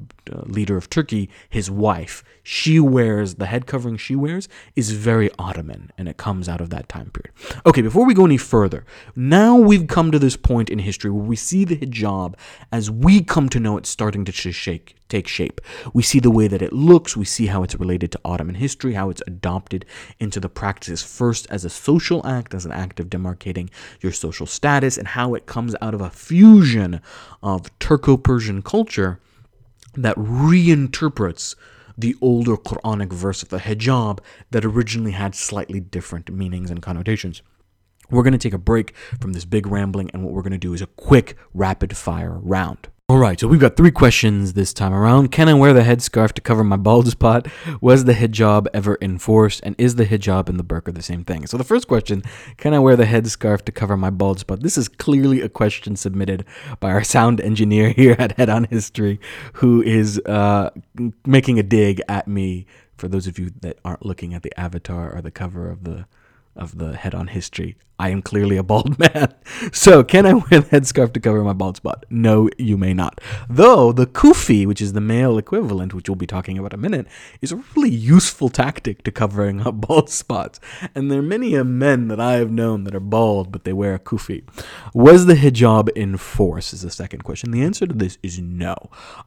[0.46, 5.92] leader of Turkey, his wife, she wears the head covering she wears is very Ottoman
[5.98, 7.34] and it comes out of that time period.
[7.66, 11.26] Okay, before we go any further, now we've come to this point in history where
[11.26, 12.36] we see the hijab
[12.72, 15.62] as we come to know it starting to shake take shape.
[15.94, 18.77] We see the way that it looks, we see how it's related to Ottoman history,
[18.84, 19.86] how it's adopted
[20.20, 23.70] into the practices first as a social act, as an act of demarcating
[24.02, 27.02] your social status, and how it comes out of a fusion
[27.42, 29.20] of Turco Persian culture
[29.96, 31.56] that reinterprets
[31.98, 34.20] the older Quranic verse of the hijab
[34.52, 37.42] that originally had slightly different meanings and connotations.
[38.10, 40.58] We're going to take a break from this big rambling, and what we're going to
[40.58, 42.88] do is a quick rapid fire round.
[43.10, 45.32] All right, so we've got three questions this time around.
[45.32, 47.48] Can I wear the headscarf to cover my bald spot?
[47.80, 49.62] Was the hijab ever enforced?
[49.64, 51.48] And is the hijab and the burqa the same thing?
[51.48, 52.22] So the first question,
[52.58, 54.60] can I wear the headscarf to cover my bald spot?
[54.60, 56.44] This is clearly a question submitted
[56.82, 59.22] by our sound engineer here at Head on History,
[59.54, 60.72] who is uh,
[61.26, 62.66] making a dig at me.
[62.98, 66.08] For those of you that aren't looking at the avatar or the cover of the
[66.58, 67.78] of the head on history.
[68.00, 69.34] I am clearly a bald man.
[69.72, 72.06] So, can I wear the headscarf to cover my bald spot?
[72.10, 73.20] No, you may not.
[73.50, 76.82] Though the kufi, which is the male equivalent, which we'll be talking about in a
[76.82, 77.08] minute,
[77.42, 80.60] is a really useful tactic to covering up bald spots.
[80.94, 83.74] And there are many a men that I have known that are bald, but they
[83.74, 84.44] wear a kufi.
[84.94, 86.74] Was the hijab in force?
[86.74, 87.50] Is the second question.
[87.52, 88.76] The answer to this is no.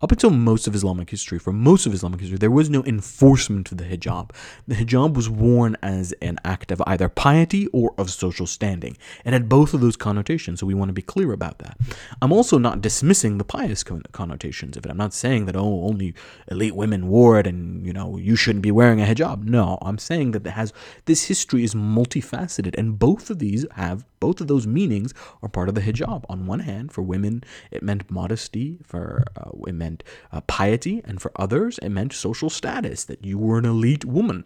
[0.01, 3.73] Up until most of Islamic history, for most of Islamic history, there was no enforcement
[3.73, 4.31] of the hijab.
[4.69, 8.95] The hijab was worn as an act of either piety or of social standing.
[9.25, 11.79] It had both of those connotations, so we want to be clear about that.
[12.21, 14.91] I'm also not dismissing the pious connotations of it.
[14.91, 16.13] I'm not saying that oh only
[16.49, 19.45] elite women wore it and you know you shouldn't be wearing a hijab.
[19.45, 20.75] No, I'm saying that it has
[21.07, 25.71] this history is multifaceted and both of these have both of those meanings are part
[25.71, 26.27] of the hijab.
[26.29, 31.23] On one hand, for women, it meant modesty, for uh, it meant uh, piety, and
[31.23, 34.45] for others, it meant social status that you were an elite woman.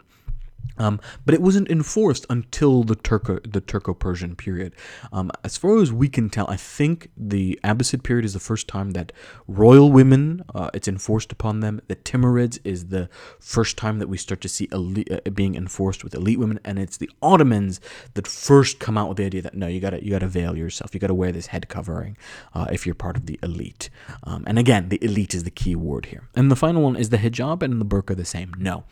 [0.76, 4.74] Um, but it wasn't enforced until the Turco the Turco-Persian period.
[5.12, 8.66] Um, as far as we can tell, I think the Abbasid period is the first
[8.66, 9.12] time that
[9.46, 11.80] royal women uh, it's enforced upon them.
[11.86, 13.08] The Timurids is the
[13.38, 16.78] first time that we start to see elite, uh, being enforced with elite women, and
[16.78, 17.80] it's the Ottomans
[18.14, 20.92] that first come out with the idea that no, you gotta you gotta veil yourself,
[20.92, 22.16] you gotta wear this head covering
[22.54, 23.90] uh, if you're part of the elite.
[24.24, 26.28] Um, and again, the elite is the key word here.
[26.34, 28.52] And the final one is the hijab and the burqa the same?
[28.58, 28.84] No.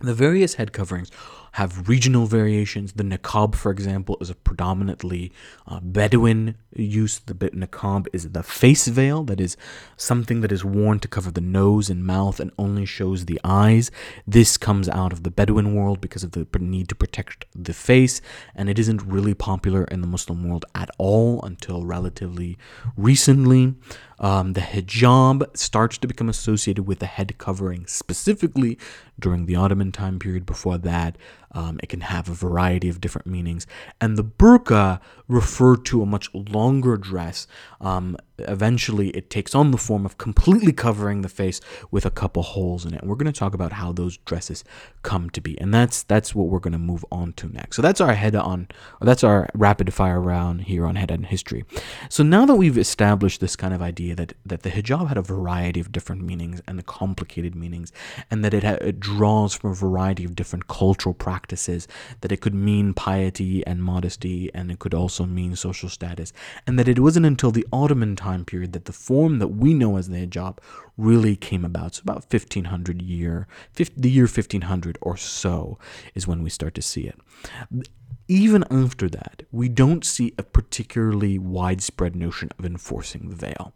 [0.00, 1.10] The various head coverings
[1.52, 2.92] have regional variations.
[2.92, 5.32] The niqab, for example, is a predominantly
[5.66, 7.18] uh, Bedouin use.
[7.18, 9.56] The bit niqab is the face veil, that is
[9.96, 13.90] something that is worn to cover the nose and mouth and only shows the eyes.
[14.26, 18.20] This comes out of the Bedouin world because of the need to protect the face,
[18.54, 22.58] and it isn't really popular in the Muslim world at all until relatively
[22.96, 23.74] recently.
[24.20, 28.78] Um, the hijab starts to become associated with the head covering specifically
[29.18, 30.44] during the Ottoman time period.
[30.44, 31.16] Before that,
[31.52, 33.66] um, it can have a variety of different meanings.
[34.00, 37.46] And the burqa referred to a much longer dress.
[37.80, 42.42] Um, eventually, it takes on the form of completely covering the face with a couple
[42.42, 43.00] holes in it.
[43.00, 44.64] And we're going to talk about how those dresses
[45.02, 47.76] come to be, and that's that's what we're going to move on to next.
[47.76, 48.68] So that's our head on,
[49.00, 51.64] that's our rapid fire round here on head on history.
[52.08, 55.22] So now that we've established this kind of idea that that the hijab had a
[55.22, 57.92] variety of different meanings and the complicated meanings,
[58.30, 61.86] and that it, ha- it draws from a variety of different cultural practices practices,
[62.20, 66.32] that it could mean piety and modesty, and it could also mean social status,
[66.66, 69.96] and that it wasn't until the Ottoman time period that the form that we know
[69.96, 70.58] as the hijab
[70.96, 71.94] really came about.
[71.94, 75.78] So about 1500 year, 50, the year 1500 or so
[76.16, 77.18] is when we start to see it
[78.28, 83.72] even after that, we don't see a particularly widespread notion of enforcing the veil.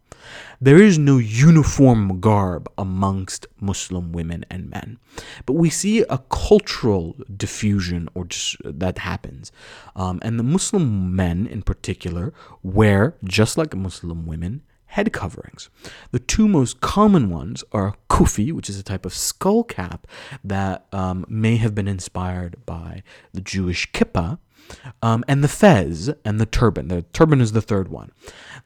[0.61, 4.99] There is no uniform garb amongst Muslim women and men,
[5.47, 9.51] but we see a cultural diffusion or just, that happens.
[9.95, 12.31] Um, and the Muslim men, in particular,
[12.61, 14.61] wear, just like Muslim women,
[14.93, 15.71] head coverings.
[16.11, 20.05] The two most common ones are kufi, which is a type of skull cap
[20.43, 23.01] that um, may have been inspired by
[23.33, 24.37] the Jewish kippah,
[25.01, 26.87] um, and the fez and the turban.
[26.87, 28.11] The turban is the third one.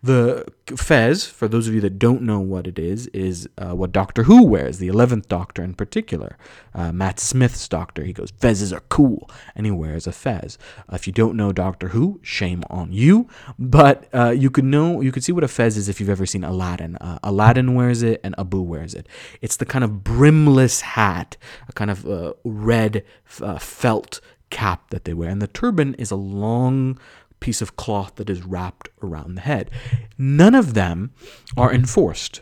[0.03, 0.45] The
[0.75, 4.23] fez, for those of you that don't know what it is, is uh, what Doctor
[4.23, 6.37] Who wears, the 11th Doctor in particular.
[6.73, 10.57] Uh, Matt Smith's Doctor, he goes, Fezes are cool, and he wears a fez.
[10.87, 13.27] Uh, if you don't know Doctor Who, shame on you,
[13.57, 16.25] but uh, you could know, you could see what a fez is if you've ever
[16.25, 16.95] seen Aladdin.
[16.97, 19.07] Uh, Aladdin wears it, and Abu wears it.
[19.41, 21.37] It's the kind of brimless hat,
[21.67, 22.05] a kind of
[22.43, 25.29] red felt cap that they wear.
[25.29, 26.99] And the turban is a long
[27.39, 29.69] piece of cloth that is wrapped around the head.
[30.17, 31.11] None of them
[31.55, 32.41] are enforced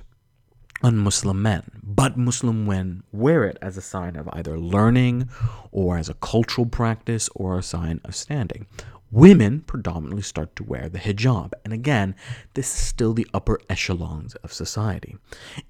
[0.81, 5.29] on Muslim men, but Muslim men wear it as a sign of either learning
[5.71, 8.67] or as a cultural practice or a sign of standing
[9.11, 11.53] women predominantly start to wear the hijab.
[11.63, 12.15] And again,
[12.53, 15.17] this is still the upper echelons of society.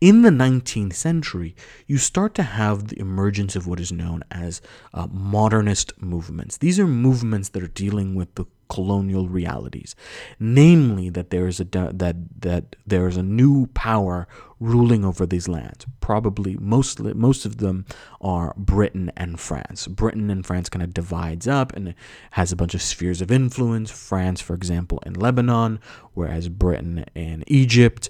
[0.02, 1.56] In the 19th century,
[1.88, 4.62] you start to have the emergence of what is known as
[4.94, 6.58] uh, modernist movements.
[6.58, 9.96] These are movements that are dealing with the colonial realities,
[10.40, 14.28] namely that there is a that that there is a new power
[14.60, 15.86] ruling over these lands.
[16.00, 17.86] Probably mostly most of them
[18.22, 19.88] are Britain and France.
[19.88, 21.94] Britain and France kind of divides up and
[22.32, 23.92] has a bunch of spheres of influence.
[23.92, 25.80] France, for example, in Lebanon,
[26.14, 28.10] whereas Britain in Egypt,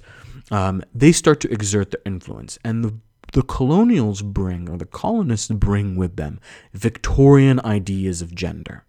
[0.52, 2.94] um, they start to exert their influence, and the
[3.34, 6.40] the colonials bring, or the colonists bring with them,
[6.74, 8.85] Victorian ideas of gender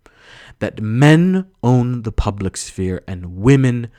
[0.59, 3.91] that men own the public sphere and women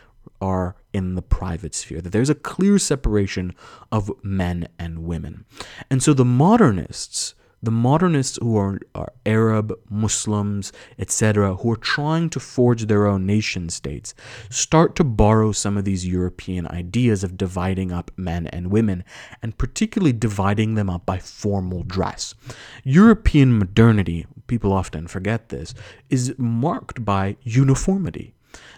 [0.41, 3.53] are in the private sphere, that there's a clear separation
[3.91, 5.45] of men and women.
[5.89, 12.29] And so the modernists the modernists who are, are Arab, Muslims, etc., who are trying
[12.29, 14.13] to forge their own nation states,
[14.49, 19.03] start to borrow some of these European ideas of dividing up men and women,
[19.41, 22.35] and particularly dividing them up by formal dress.
[22.83, 25.73] European modernity, people often forget this,
[26.09, 28.33] is marked by uniformity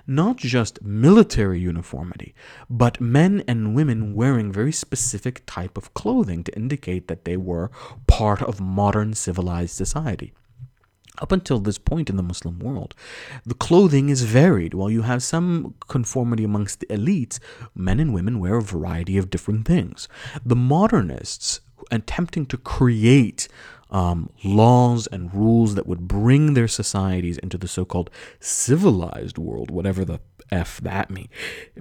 [0.07, 2.33] not just military uniformity,
[2.69, 7.69] but men and women wearing very specific type of clothing to indicate that they were
[8.07, 10.33] part of modern civilized society.
[11.21, 12.95] Up until this point in the Muslim world,
[13.45, 14.73] the clothing is varied.
[14.73, 17.39] While you have some conformity amongst the elites,
[17.75, 20.07] men and women wear a variety of different things.
[20.45, 21.59] The modernists
[21.91, 23.49] attempting to create
[23.89, 28.09] um, laws and rules that would bring their societies into the so called
[28.39, 30.19] civilized world, whatever the
[30.51, 31.29] F that mean,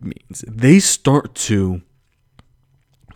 [0.00, 1.82] means, they start to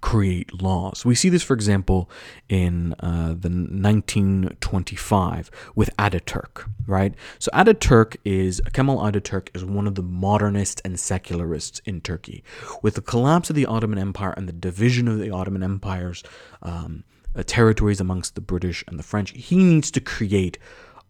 [0.02, 1.06] create laws.
[1.06, 2.10] We see this, for example,
[2.48, 7.14] in uh, the 1925 with Ataturk, right?
[7.38, 12.44] So Ataturk is Kemal Ataturk is one of the modernists and secularists in Turkey.
[12.82, 16.22] With the collapse of the Ottoman Empire and the division of the Ottoman Empire's
[16.62, 17.04] um,
[17.34, 19.30] uh, territories amongst the British and the French.
[19.30, 20.58] He needs to create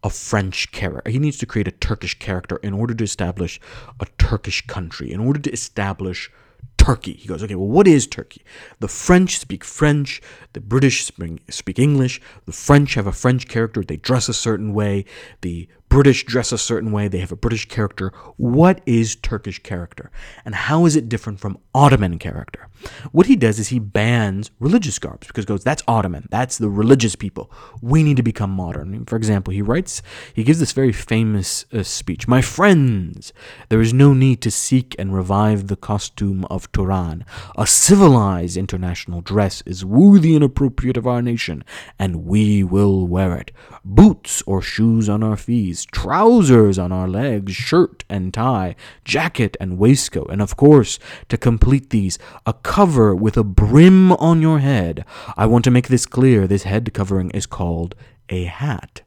[0.03, 1.09] a French character.
[1.09, 3.59] He needs to create a Turkish character in order to establish
[3.99, 6.31] a Turkish country, in order to establish
[6.77, 7.13] Turkey.
[7.13, 8.43] He goes, okay, well, what is Turkey?
[8.79, 10.21] The French speak French,
[10.51, 11.09] the British
[11.49, 15.05] speak English, the French have a French character, they dress a certain way,
[15.41, 18.11] the British dress a certain way, they have a British character.
[18.37, 20.09] What is Turkish character?
[20.43, 22.67] And how is it different from Ottoman character?
[23.11, 27.15] What he does is he bans religious garbs because goes, that's Ottoman, that's the religious
[27.15, 27.51] people.
[27.81, 29.05] We need to become modern.
[29.05, 30.01] For example, he writes,
[30.33, 33.31] he gives this very famous uh, speech My friends,
[33.69, 37.23] there is no need to seek and revive the costume of Turan.
[37.55, 41.63] A civilized international dress is worthy and appropriate of our nation,
[41.99, 43.51] and we will wear it.
[43.85, 48.75] Boots or shoes on our feet trousers on our legs, shirt and tie,
[49.05, 54.41] jacket and waistcoat, and of course, to complete these, a cover with a brim on
[54.41, 55.05] your head.
[55.37, 57.95] I want to make this clear this head covering is called
[58.29, 59.01] a hat.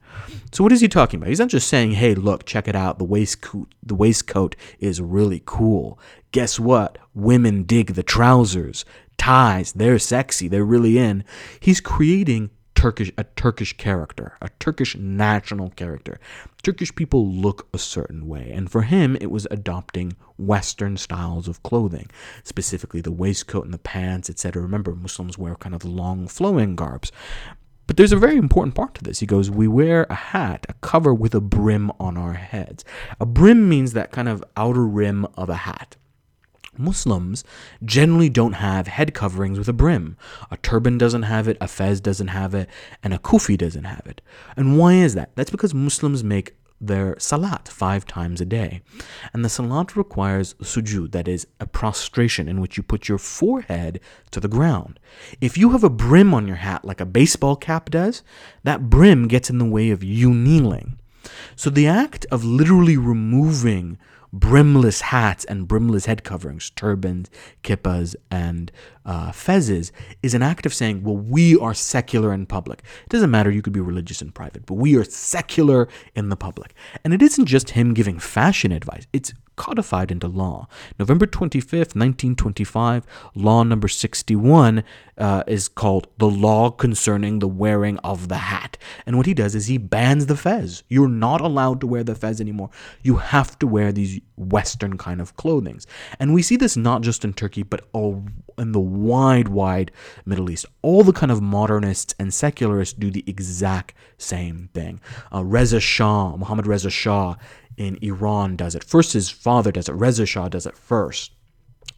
[0.53, 1.29] So what is he talking about?
[1.29, 2.99] He's not just saying, "Hey, look, check it out.
[2.99, 5.99] The waistcoat, the waistcoat is really cool."
[6.33, 6.99] Guess what?
[7.15, 8.85] Women dig the trousers,
[9.19, 9.73] ties.
[9.73, 10.49] They're sexy.
[10.49, 11.25] They're really in.
[11.61, 16.21] He's creating Turkish a Turkish character, a Turkish national character.
[16.63, 21.63] Turkish people look a certain way, and for him it was adopting western styles of
[21.63, 22.09] clothing,
[22.45, 24.63] specifically the waistcoat and the pants, etc.
[24.63, 27.11] Remember Muslims wear kind of long flowing garbs.
[27.87, 29.21] But there's a very important part to this.
[29.21, 32.85] He goes, We wear a hat, a cover with a brim on our heads.
[33.21, 35.97] A brim means that kind of outer rim of a hat.
[36.79, 37.45] Muslims
[37.85, 40.17] generally don't have head coverings with a brim.
[40.51, 42.69] A turban doesn't have it, a fez doesn't have it,
[43.03, 44.21] and a kufi doesn't have it.
[44.57, 45.35] And why is that?
[45.35, 48.83] That's because Muslims make their salat five times a day.
[49.33, 54.01] And the salat requires sujud, that is, a prostration in which you put your forehead
[54.31, 55.01] to the ground.
[55.41, 58.23] If you have a brim on your hat like a baseball cap does,
[58.65, 60.99] that brim gets in the way of you kneeling.
[61.57, 63.99] So the act of literally removing
[64.33, 67.31] brimless hats and brimless head coverings, turbans,
[67.63, 68.71] kippas, and
[69.05, 72.83] uh, fezes, is an act of saying, well, we are secular in public.
[73.05, 76.37] It doesn't matter, you could be religious in private, but we are secular in the
[76.37, 76.75] public.
[77.05, 80.69] And it isn't just him giving fashion advice, it's codified into law.
[80.99, 84.85] November 25th, 1925, law number 61
[85.19, 88.77] uh, is called the law concerning the wearing of the hat.
[89.07, 90.83] And what he does is he bans the fez.
[90.89, 92.71] You're not allowed to wear the fez anymore.
[93.03, 95.87] You have to wear these Western kind of clothings.
[96.21, 98.25] And we see this not just in Turkey, but all
[98.59, 99.91] in the wide, wide
[100.25, 100.67] Middle East.
[100.83, 105.01] All the kind of modernists and secularists do the exact same thing.
[105.33, 107.37] Uh, Reza Shah, Muhammad Reza Shah,
[107.77, 108.85] in Iran does it.
[108.85, 109.95] First, his father does it.
[109.95, 111.33] Reza Shah does it first.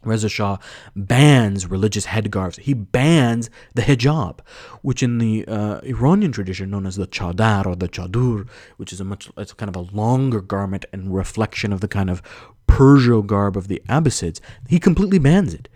[0.03, 0.57] Reza Shah
[0.95, 2.57] bans religious headgarb.
[2.59, 4.39] He bans the hijab,
[4.81, 9.01] which in the uh, Iranian tradition known as the chadar or the chadur, which is
[9.01, 12.21] a much it's kind of a longer garment and reflection of the kind of
[12.67, 14.39] Persian garb of the Abbasids.
[14.67, 15.67] He completely bans it.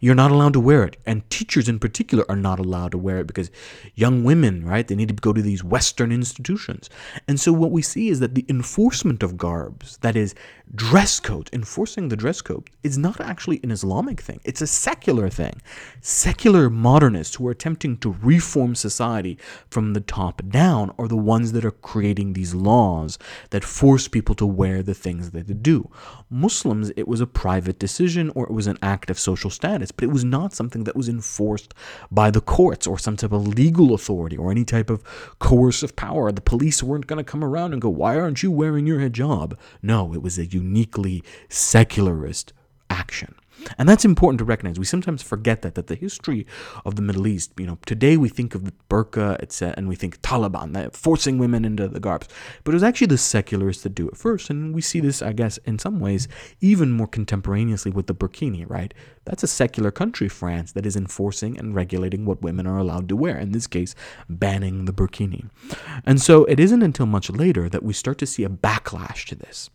[0.00, 0.96] You're not allowed to wear it.
[1.06, 3.50] And teachers in particular are not allowed to wear it because
[3.94, 6.88] young women, right, they need to go to these Western institutions.
[7.26, 10.34] And so what we see is that the enforcement of garbs, that is,
[10.74, 14.40] dress code, enforcing the dress code, is not actually an Islamic thing.
[14.44, 15.60] It's a secular thing.
[16.00, 19.38] Secular modernists who are attempting to reform society
[19.70, 23.18] from the top down are the ones that are creating these laws
[23.50, 25.90] that force people to wear the things that they do.
[26.30, 30.04] Muslims, it was a private decision or it was an act of social status but
[30.04, 31.74] it was not something that was enforced
[32.10, 35.02] by the courts or some type of legal authority or any type of
[35.38, 36.30] coercive power.
[36.32, 39.56] The police weren't going to come around and go, Why aren't you wearing your hijab?
[39.82, 42.52] No, it was a uniquely secularist
[42.90, 43.34] action.
[43.76, 44.78] And that's important to recognize.
[44.78, 46.46] We sometimes forget that that the history
[46.84, 49.96] of the Middle East, you know, today we think of the burqa, etc., and we
[49.96, 52.28] think Taliban, forcing women into the garbs.
[52.64, 54.50] But it was actually the secularists that do it first.
[54.50, 56.28] And we see this, I guess, in some ways,
[56.60, 58.94] even more contemporaneously with the burkini, right?
[59.24, 63.16] That's a secular country, France, that is enforcing and regulating what women are allowed to
[63.16, 63.94] wear, in this case,
[64.28, 65.50] banning the burkini.
[66.06, 69.34] And so it isn't until much later that we start to see a backlash to
[69.34, 69.68] this.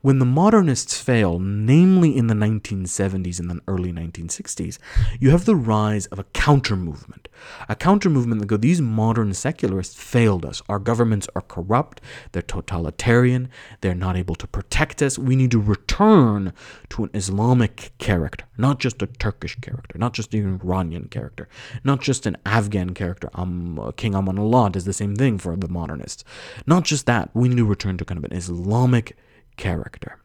[0.00, 4.78] When the modernists fail, namely in the 1970s and the early 1960s,
[5.20, 7.28] you have the rise of a counter movement.
[7.68, 10.62] A counter movement that go, these modern secularists failed us.
[10.68, 12.00] Our governments are corrupt,
[12.32, 13.48] they're totalitarian,
[13.80, 15.18] they're not able to protect us.
[15.18, 16.52] We need to return
[16.90, 21.48] to an Islamic character, not just a Turkish character, not just an Iranian character,
[21.84, 23.30] not just an Afghan character.
[23.34, 26.24] Um, King Amanullah does the same thing for the modernists.
[26.66, 29.16] Not just that, we need to return to kind of an Islamic
[29.56, 30.18] character.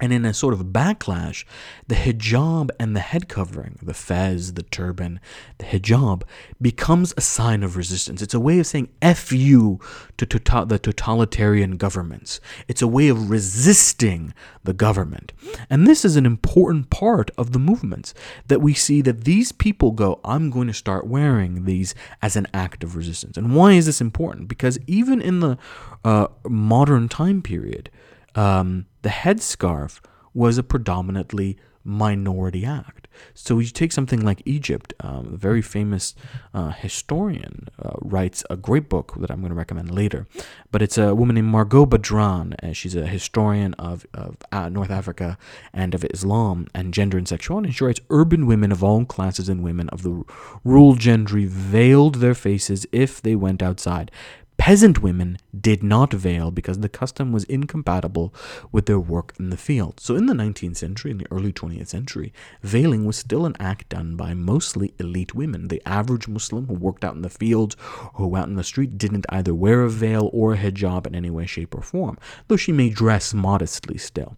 [0.00, 1.44] And in a sort of backlash,
[1.86, 5.20] the hijab and the head covering, the fez, the turban,
[5.58, 6.22] the hijab,
[6.60, 8.20] becomes a sign of resistance.
[8.20, 9.78] It's a way of saying F you
[10.16, 12.40] to tota-, the totalitarian governments.
[12.66, 14.34] It's a way of resisting
[14.64, 15.32] the government.
[15.70, 18.14] And this is an important part of the movements
[18.48, 22.48] that we see that these people go, I'm going to start wearing these as an
[22.52, 23.36] act of resistance.
[23.36, 24.48] And why is this important?
[24.48, 25.56] Because even in the
[26.04, 27.90] uh, modern time period,
[28.34, 30.00] um, the headscarf
[30.32, 33.06] was a predominantly minority act.
[33.34, 36.14] So you take something like Egypt, um, a very famous
[36.52, 40.26] uh, historian uh, writes a great book that I'm going to recommend later,
[40.72, 44.90] but it's a woman named Margot Badran, and she's a historian of, of uh, North
[44.90, 45.36] Africa
[45.72, 47.68] and of Islam and gender and sexuality.
[47.68, 50.24] And she writes, urban women of all classes and women of the
[50.64, 54.10] rural gentry veiled their faces if they went outside,
[54.56, 58.32] Peasant women did not veil because the custom was incompatible
[58.70, 59.98] with their work in the field.
[59.98, 62.32] So, in the 19th century, in the early 20th century,
[62.62, 65.68] veiling was still an act done by mostly elite women.
[65.68, 67.76] The average Muslim who worked out in the fields
[68.14, 71.14] or who out in the street didn't either wear a veil or a hijab in
[71.14, 74.36] any way, shape, or form, though she may dress modestly still.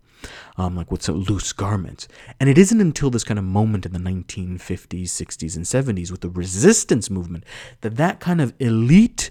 [0.57, 2.09] Um, like with some loose garments.
[2.41, 6.23] And it isn't until this kind of moment in the 1950s, 60s, and 70s with
[6.23, 7.45] the resistance movement
[7.83, 9.31] that that kind of elite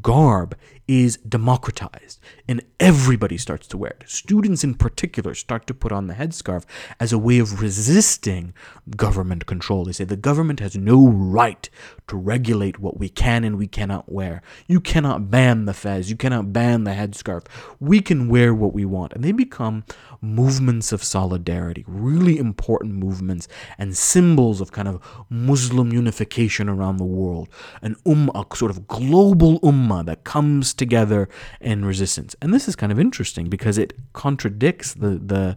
[0.00, 0.56] garb
[0.88, 4.08] is democratized and everybody starts to wear it.
[4.08, 6.64] Students in particular start to put on the headscarf
[7.00, 8.54] as a way of resisting
[8.96, 9.84] government control.
[9.84, 11.68] They say the government has no right
[12.06, 14.42] to regulate what we can and we cannot wear.
[14.66, 17.46] You cannot ban the fez, you cannot ban the headscarf.
[17.80, 19.12] We can wear what we want.
[19.12, 19.84] And they become
[20.20, 27.04] movements of solidarity, really important movements and symbols of kind of Muslim unification around the
[27.04, 27.48] world.
[27.82, 31.28] An ummah, sort of global ummah that comes together
[31.60, 32.36] in resistance.
[32.40, 35.56] And this is kind of interesting because it contradicts the, the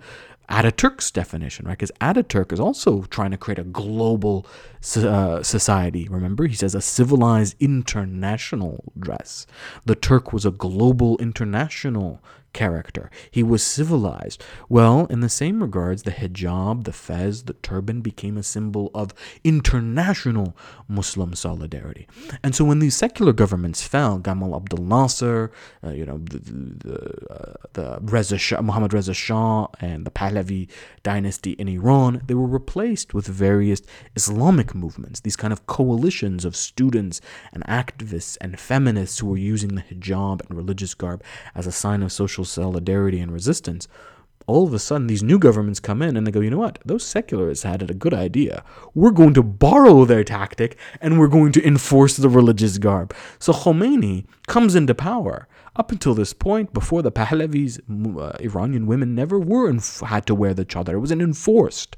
[0.50, 1.78] Ataturk's definition, right?
[1.78, 4.48] Because Ataturk is also trying to create a global
[4.96, 6.08] uh, society.
[6.10, 9.46] Remember, he says a civilized international dress.
[9.86, 12.20] The Turk was a global international
[12.54, 13.10] character.
[13.30, 14.44] He was civilized.
[14.68, 19.14] Well, in the same regards, the hijab, the fez, the turban became a symbol of
[19.44, 20.56] international
[20.88, 22.08] Muslim solidarity.
[22.44, 25.52] And so when these secular governments fell, Gamal Abdel Nasser,
[25.84, 30.70] uh, you know, the, the, uh, the Reza Shah, Muhammad Reza Shah and the Pahlavi
[31.04, 33.82] dynasty in Iran, they were replaced with various
[34.16, 37.22] Islamic movements, these kind of coalitions of students
[37.54, 41.24] and activists and feminists who were using the hijab and religious garb
[41.56, 43.88] as a sign of social solidarity and resistance,
[44.50, 46.80] all of a sudden these new governments come in and they go, you know what?
[46.84, 48.64] Those secularists had a good idea.
[48.96, 53.14] We're going to borrow their tactic and we're going to enforce the religious garb.
[53.38, 55.48] So Khomeini comes into power.
[55.76, 57.80] Up until this point, before the Pahlavis,
[58.20, 60.94] uh, Iranian women never were inf- had to wear the chadar.
[60.94, 61.96] It wasn't enforced.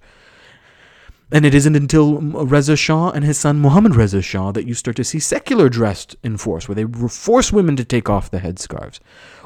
[1.32, 4.98] And it isn't until Reza Shah and his son Muhammad Reza Shah that you start
[4.98, 9.00] to see secular dress enforced, where they force women to take off the headscarves.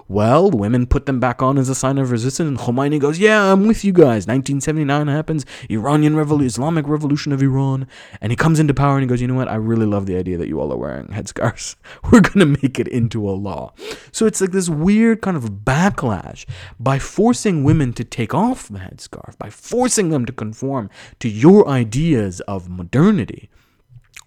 [0.07, 3.51] Well, women put them back on as a sign of resistance, and Khomeini goes, Yeah,
[3.51, 4.27] I'm with you guys.
[4.27, 7.87] 1979 happens, Iranian Revolution, Islamic Revolution of Iran,
[8.21, 9.47] and he comes into power and he goes, You know what?
[9.47, 11.75] I really love the idea that you all are wearing headscarves.
[12.11, 13.73] We're going to make it into a law.
[14.11, 16.45] So it's like this weird kind of backlash
[16.79, 21.67] by forcing women to take off the headscarf, by forcing them to conform to your
[21.67, 23.49] ideas of modernity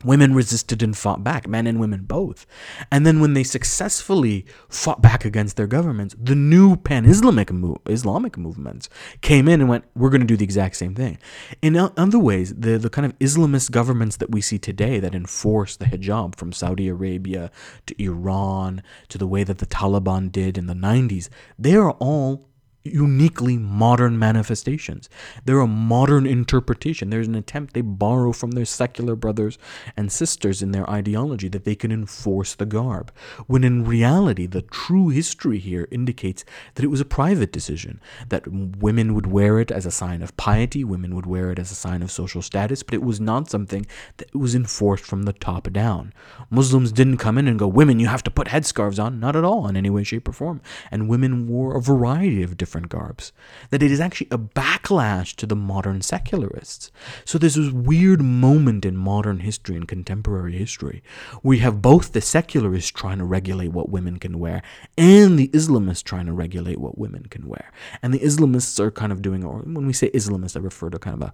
[0.05, 2.47] Women resisted and fought back, men and women both.
[2.93, 8.39] And then when they successfully fought back against their governments, the new pan-Islamic mo- Islamic
[8.39, 8.89] movements
[9.23, 11.19] came in and went, we're going to do the exact same thing.
[11.63, 15.77] In other ways, the, the kind of Islamist governments that we see today that enforce
[15.77, 17.51] the hijab from Saudi Arabia
[17.87, 21.29] to Iran to the way that the Taliban did in the 90s,
[21.59, 22.48] they are all
[22.93, 25.09] uniquely modern manifestations.
[25.45, 27.11] They're a modern interpretation.
[27.11, 29.59] There's an attempt they borrow from their secular brothers
[29.97, 33.12] and sisters in their ideology that they can enforce the garb.
[33.47, 38.47] When in reality, the true history here indicates that it was a private decision, that
[38.47, 41.74] women would wear it as a sign of piety, women would wear it as a
[41.74, 43.86] sign of social status, but it was not something
[44.18, 46.12] that was enforced from the top down.
[46.51, 49.18] Muslims didn't come in and go, women, you have to put headscarves on.
[49.18, 50.61] Not at all, in any way, shape, or form.
[50.91, 53.33] And women wore a variety of different different garbs,
[53.70, 56.91] that it is actually a backlash to the modern secularists.
[57.24, 61.03] So there's this weird moment in modern history and contemporary history
[61.43, 64.62] where you have both the secularists trying to regulate what women can wear
[64.97, 67.72] and the Islamists trying to regulate what women can wear.
[68.03, 70.99] And the Islamists are kind of doing, or when we say Islamists, I refer to
[70.99, 71.33] kind of a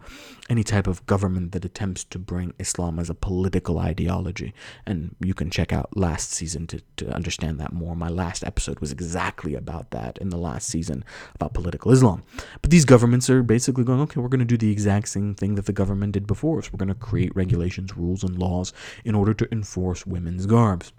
[0.51, 4.53] any type of government that attempts to bring Islam as a political ideology.
[4.86, 7.97] And you can check out last season to, to understand that more.
[7.97, 11.05] My last episode was exactly about that in the last season
[11.35, 12.22] about political Islam.
[12.62, 15.57] But these governments are basically going, okay, we're going to do the exact same thing
[15.57, 16.72] that the government did before us.
[16.72, 18.72] We're going to create regulations, rules, and laws
[19.05, 20.93] in order to enforce women's garbs.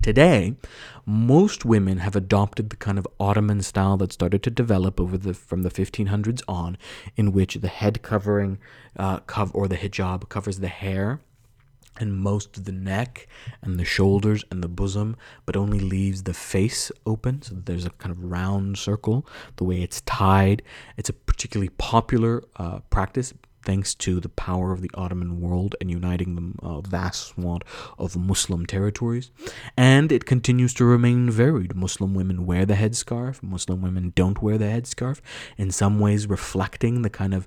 [0.00, 0.54] Today,
[1.04, 5.34] most women have adopted the kind of Ottoman style that started to develop over the
[5.34, 6.78] from the 1500s on,
[7.16, 8.58] in which the head covering,
[8.96, 11.20] uh, cov- or the hijab covers the hair
[11.98, 13.28] and most of the neck
[13.62, 15.16] and the shoulders and the bosom,
[15.46, 17.42] but only leaves the face open.
[17.42, 19.26] So there's a kind of round circle,
[19.56, 20.62] the way it's tied.
[20.96, 23.32] It's a particularly popular uh, practice
[23.64, 27.62] thanks to the power of the Ottoman world and uniting the uh, vast swath
[27.98, 29.30] of Muslim territories.
[29.76, 31.74] And it continues to remain varied.
[31.74, 35.20] Muslim women wear the headscarf, Muslim women don't wear the headscarf,
[35.58, 37.46] in some ways reflecting the kind of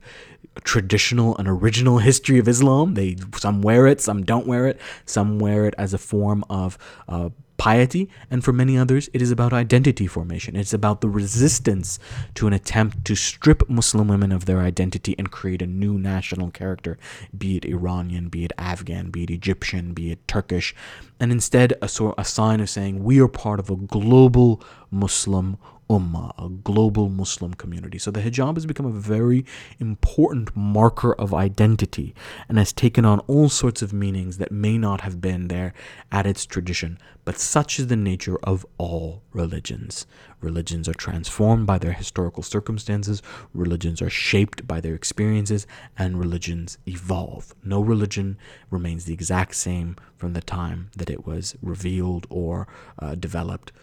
[0.64, 2.94] traditional and original history of Islam.
[2.94, 6.78] They some wear it, some don't wear it, some wear it as a form of
[7.08, 7.30] uh,
[7.62, 10.56] piety, and for many others, it is about identity formation.
[10.56, 12.00] It's about the resistance
[12.34, 16.50] to an attempt to strip Muslim women of their identity and create a new national
[16.50, 16.98] character,
[17.38, 20.74] be it Iranian, be it Afghan, be it Egyptian, be it Turkish,
[21.20, 25.60] and instead a, sort, a sign of saying we are part of a global Muslim
[25.92, 28.00] ummah, a global Muslim community.
[28.00, 29.44] So the hijab has become a very
[29.78, 32.16] important marker of identity
[32.48, 35.74] and has taken on all sorts of meanings that may not have been there
[36.10, 36.98] at its tradition.
[37.26, 40.08] But such is the nature of all religions.
[40.40, 43.22] Religions are transformed by their historical circumstances,
[43.54, 45.68] religions are shaped by their experiences,
[45.98, 47.54] and religions evolve.
[47.64, 48.38] No religion
[48.70, 52.68] remains the exact same from the time that it was revealed or
[52.98, 53.74] uh, developed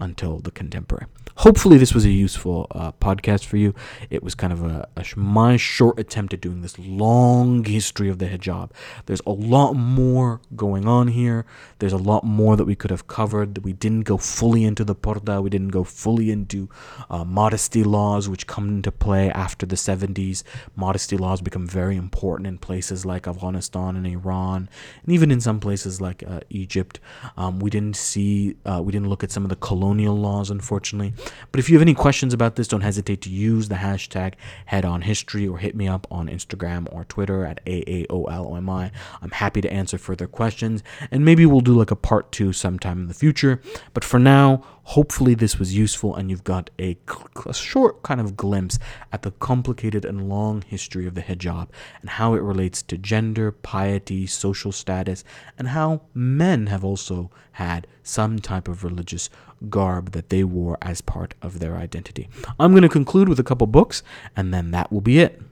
[0.00, 1.06] until the contemporary.
[1.38, 3.72] Hopefully, this was a useful uh, podcast for you.
[4.10, 8.18] It was kind of a, a, my short attempt at doing this long history of
[8.18, 8.72] the hijab.
[9.06, 11.46] There's a lot more going on here.
[11.78, 13.58] There's a lot more that we could have covered.
[13.64, 15.40] We didn't go fully into the purdah.
[15.40, 16.68] We didn't go fully into
[17.08, 20.42] uh, modesty laws, which come into play after the 70s.
[20.74, 24.68] Modesty laws become very important in places like Afghanistan and Iran,
[25.04, 26.98] and even in some places like uh, Egypt.
[27.36, 30.50] Um, we didn't see, uh, we didn't look at some of the colonial colonial laws,
[30.50, 31.14] unfortunately.
[31.50, 34.34] But if you have any questions about this, don't hesitate to use the hashtag
[34.70, 38.90] HeadOnHistory or hit me up on Instagram or Twitter at AAOLOMI.
[39.22, 43.00] I'm happy to answer further questions, and maybe we'll do like a part two sometime
[43.00, 43.62] in the future.
[43.94, 44.62] But for now,
[44.92, 46.96] Hopefully, this was useful and you've got a,
[47.44, 48.78] a, short kind of glimpse
[49.12, 51.68] at the complicated and long history of the hijab
[52.00, 55.24] and how it relates to gender, piety, social status,
[55.58, 59.28] and how men have also had some type of religious
[59.68, 62.26] garb that they wore as part of their identity.
[62.58, 64.02] I'm going to conclude with a couple books,
[64.34, 65.42] and then that will be it.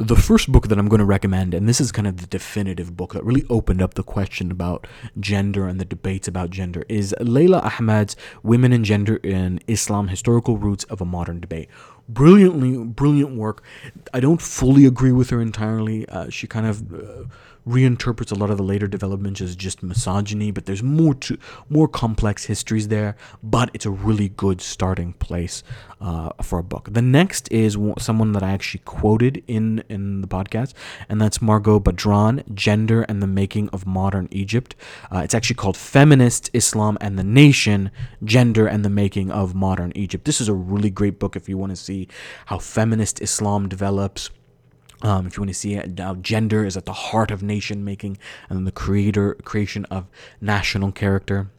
[0.00, 2.96] The first book that I'm going to recommend, and this is kind of the definitive
[2.96, 4.86] book that really opened up the question about
[5.18, 10.56] gender and the debates about gender, is Leila Ahmed's Women and Gender in Islam Historical
[10.56, 11.68] Roots of a Modern Debate.
[12.08, 13.62] Brilliantly, brilliant work.
[14.14, 16.08] I don't fully agree with her entirely.
[16.08, 16.94] Uh, she kind of.
[16.94, 17.24] Uh,
[17.70, 21.88] reinterprets a lot of the later developments as just misogyny, but there's more to more
[21.88, 23.16] complex histories there.
[23.42, 25.62] But it's a really good starting place
[26.00, 26.88] uh, for a book.
[26.92, 30.74] The next is someone that I actually quoted in in the podcast,
[31.08, 34.74] and that's Margot Badran, "Gender and the Making of Modern Egypt."
[35.12, 37.90] Uh, it's actually called "Feminist Islam and the Nation:
[38.24, 41.56] Gender and the Making of Modern Egypt." This is a really great book if you
[41.56, 42.08] want to see
[42.46, 44.30] how feminist Islam develops
[45.02, 47.84] Um, if you want to see it, how gender is at the heart of nation
[47.84, 50.06] making and the creator creation of
[50.40, 51.50] national character.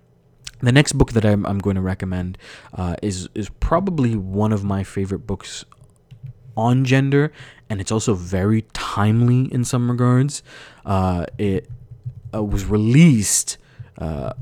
[0.59, 2.37] The next book that I'm, I'm going to recommend
[2.73, 5.65] uh, is is probably one of my favorite books
[6.55, 7.31] on gender,
[7.69, 10.43] and it's also very timely in some regards.
[10.85, 11.67] Uh, it
[12.33, 13.57] uh, was released
[13.97, 14.33] uh,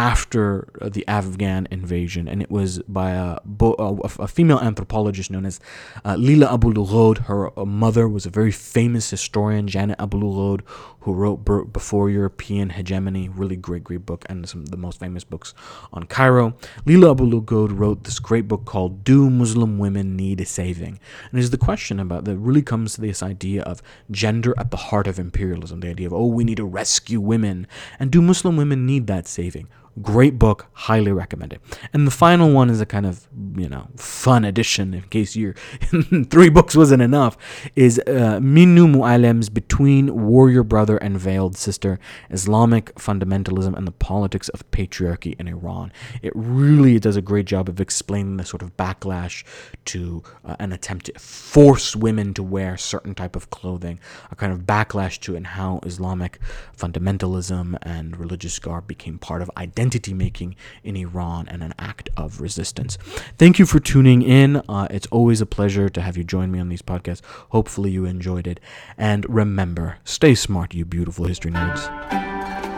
[0.00, 3.36] after the Afghan invasion, and it was by a,
[3.68, 5.60] a, female anthropologist known as
[6.06, 7.18] uh, Lila Abu Lughod.
[7.26, 10.62] Her uh, mother was a very famous historian, Janet Abu Lughod,
[11.00, 11.44] who wrote
[11.74, 15.52] Before European Hegemony, really great, great book, and some of the most famous books
[15.92, 16.54] on Cairo.
[16.86, 20.98] Lila Abu Lughod wrote this great book called Do Muslim Women Need a Saving?
[21.30, 24.78] And it's the question about that really comes to this idea of gender at the
[24.78, 27.66] heart of imperialism, the idea of, oh, we need to rescue women.
[27.98, 29.68] And do Muslim women need that saving?
[30.00, 31.60] Great book, highly recommend it.
[31.92, 33.26] And the final one is a kind of,
[33.56, 35.54] you know, fun addition in case you're
[36.30, 37.36] three books wasn't enough,
[37.74, 41.98] is uh, Minoo Moallem's Between Warrior Brother and Veiled Sister
[42.30, 45.92] Islamic Fundamentalism and the Politics of Patriarchy in Iran.
[46.22, 49.42] It really does a great job of explaining the sort of backlash
[49.86, 53.98] to uh, an attempt to force women to wear certain type of clothing,
[54.30, 56.38] a kind of backlash to and how Islamic
[56.78, 62.10] fundamentalism and religious garb became part of identity identity making in Iran and an act
[62.16, 62.98] of resistance.
[63.38, 64.56] Thank you for tuning in.
[64.68, 67.22] Uh, it's always a pleasure to have you join me on these podcasts.
[67.48, 68.60] Hopefully, you enjoyed it.
[68.98, 72.69] And remember, stay smart, you beautiful history nerds.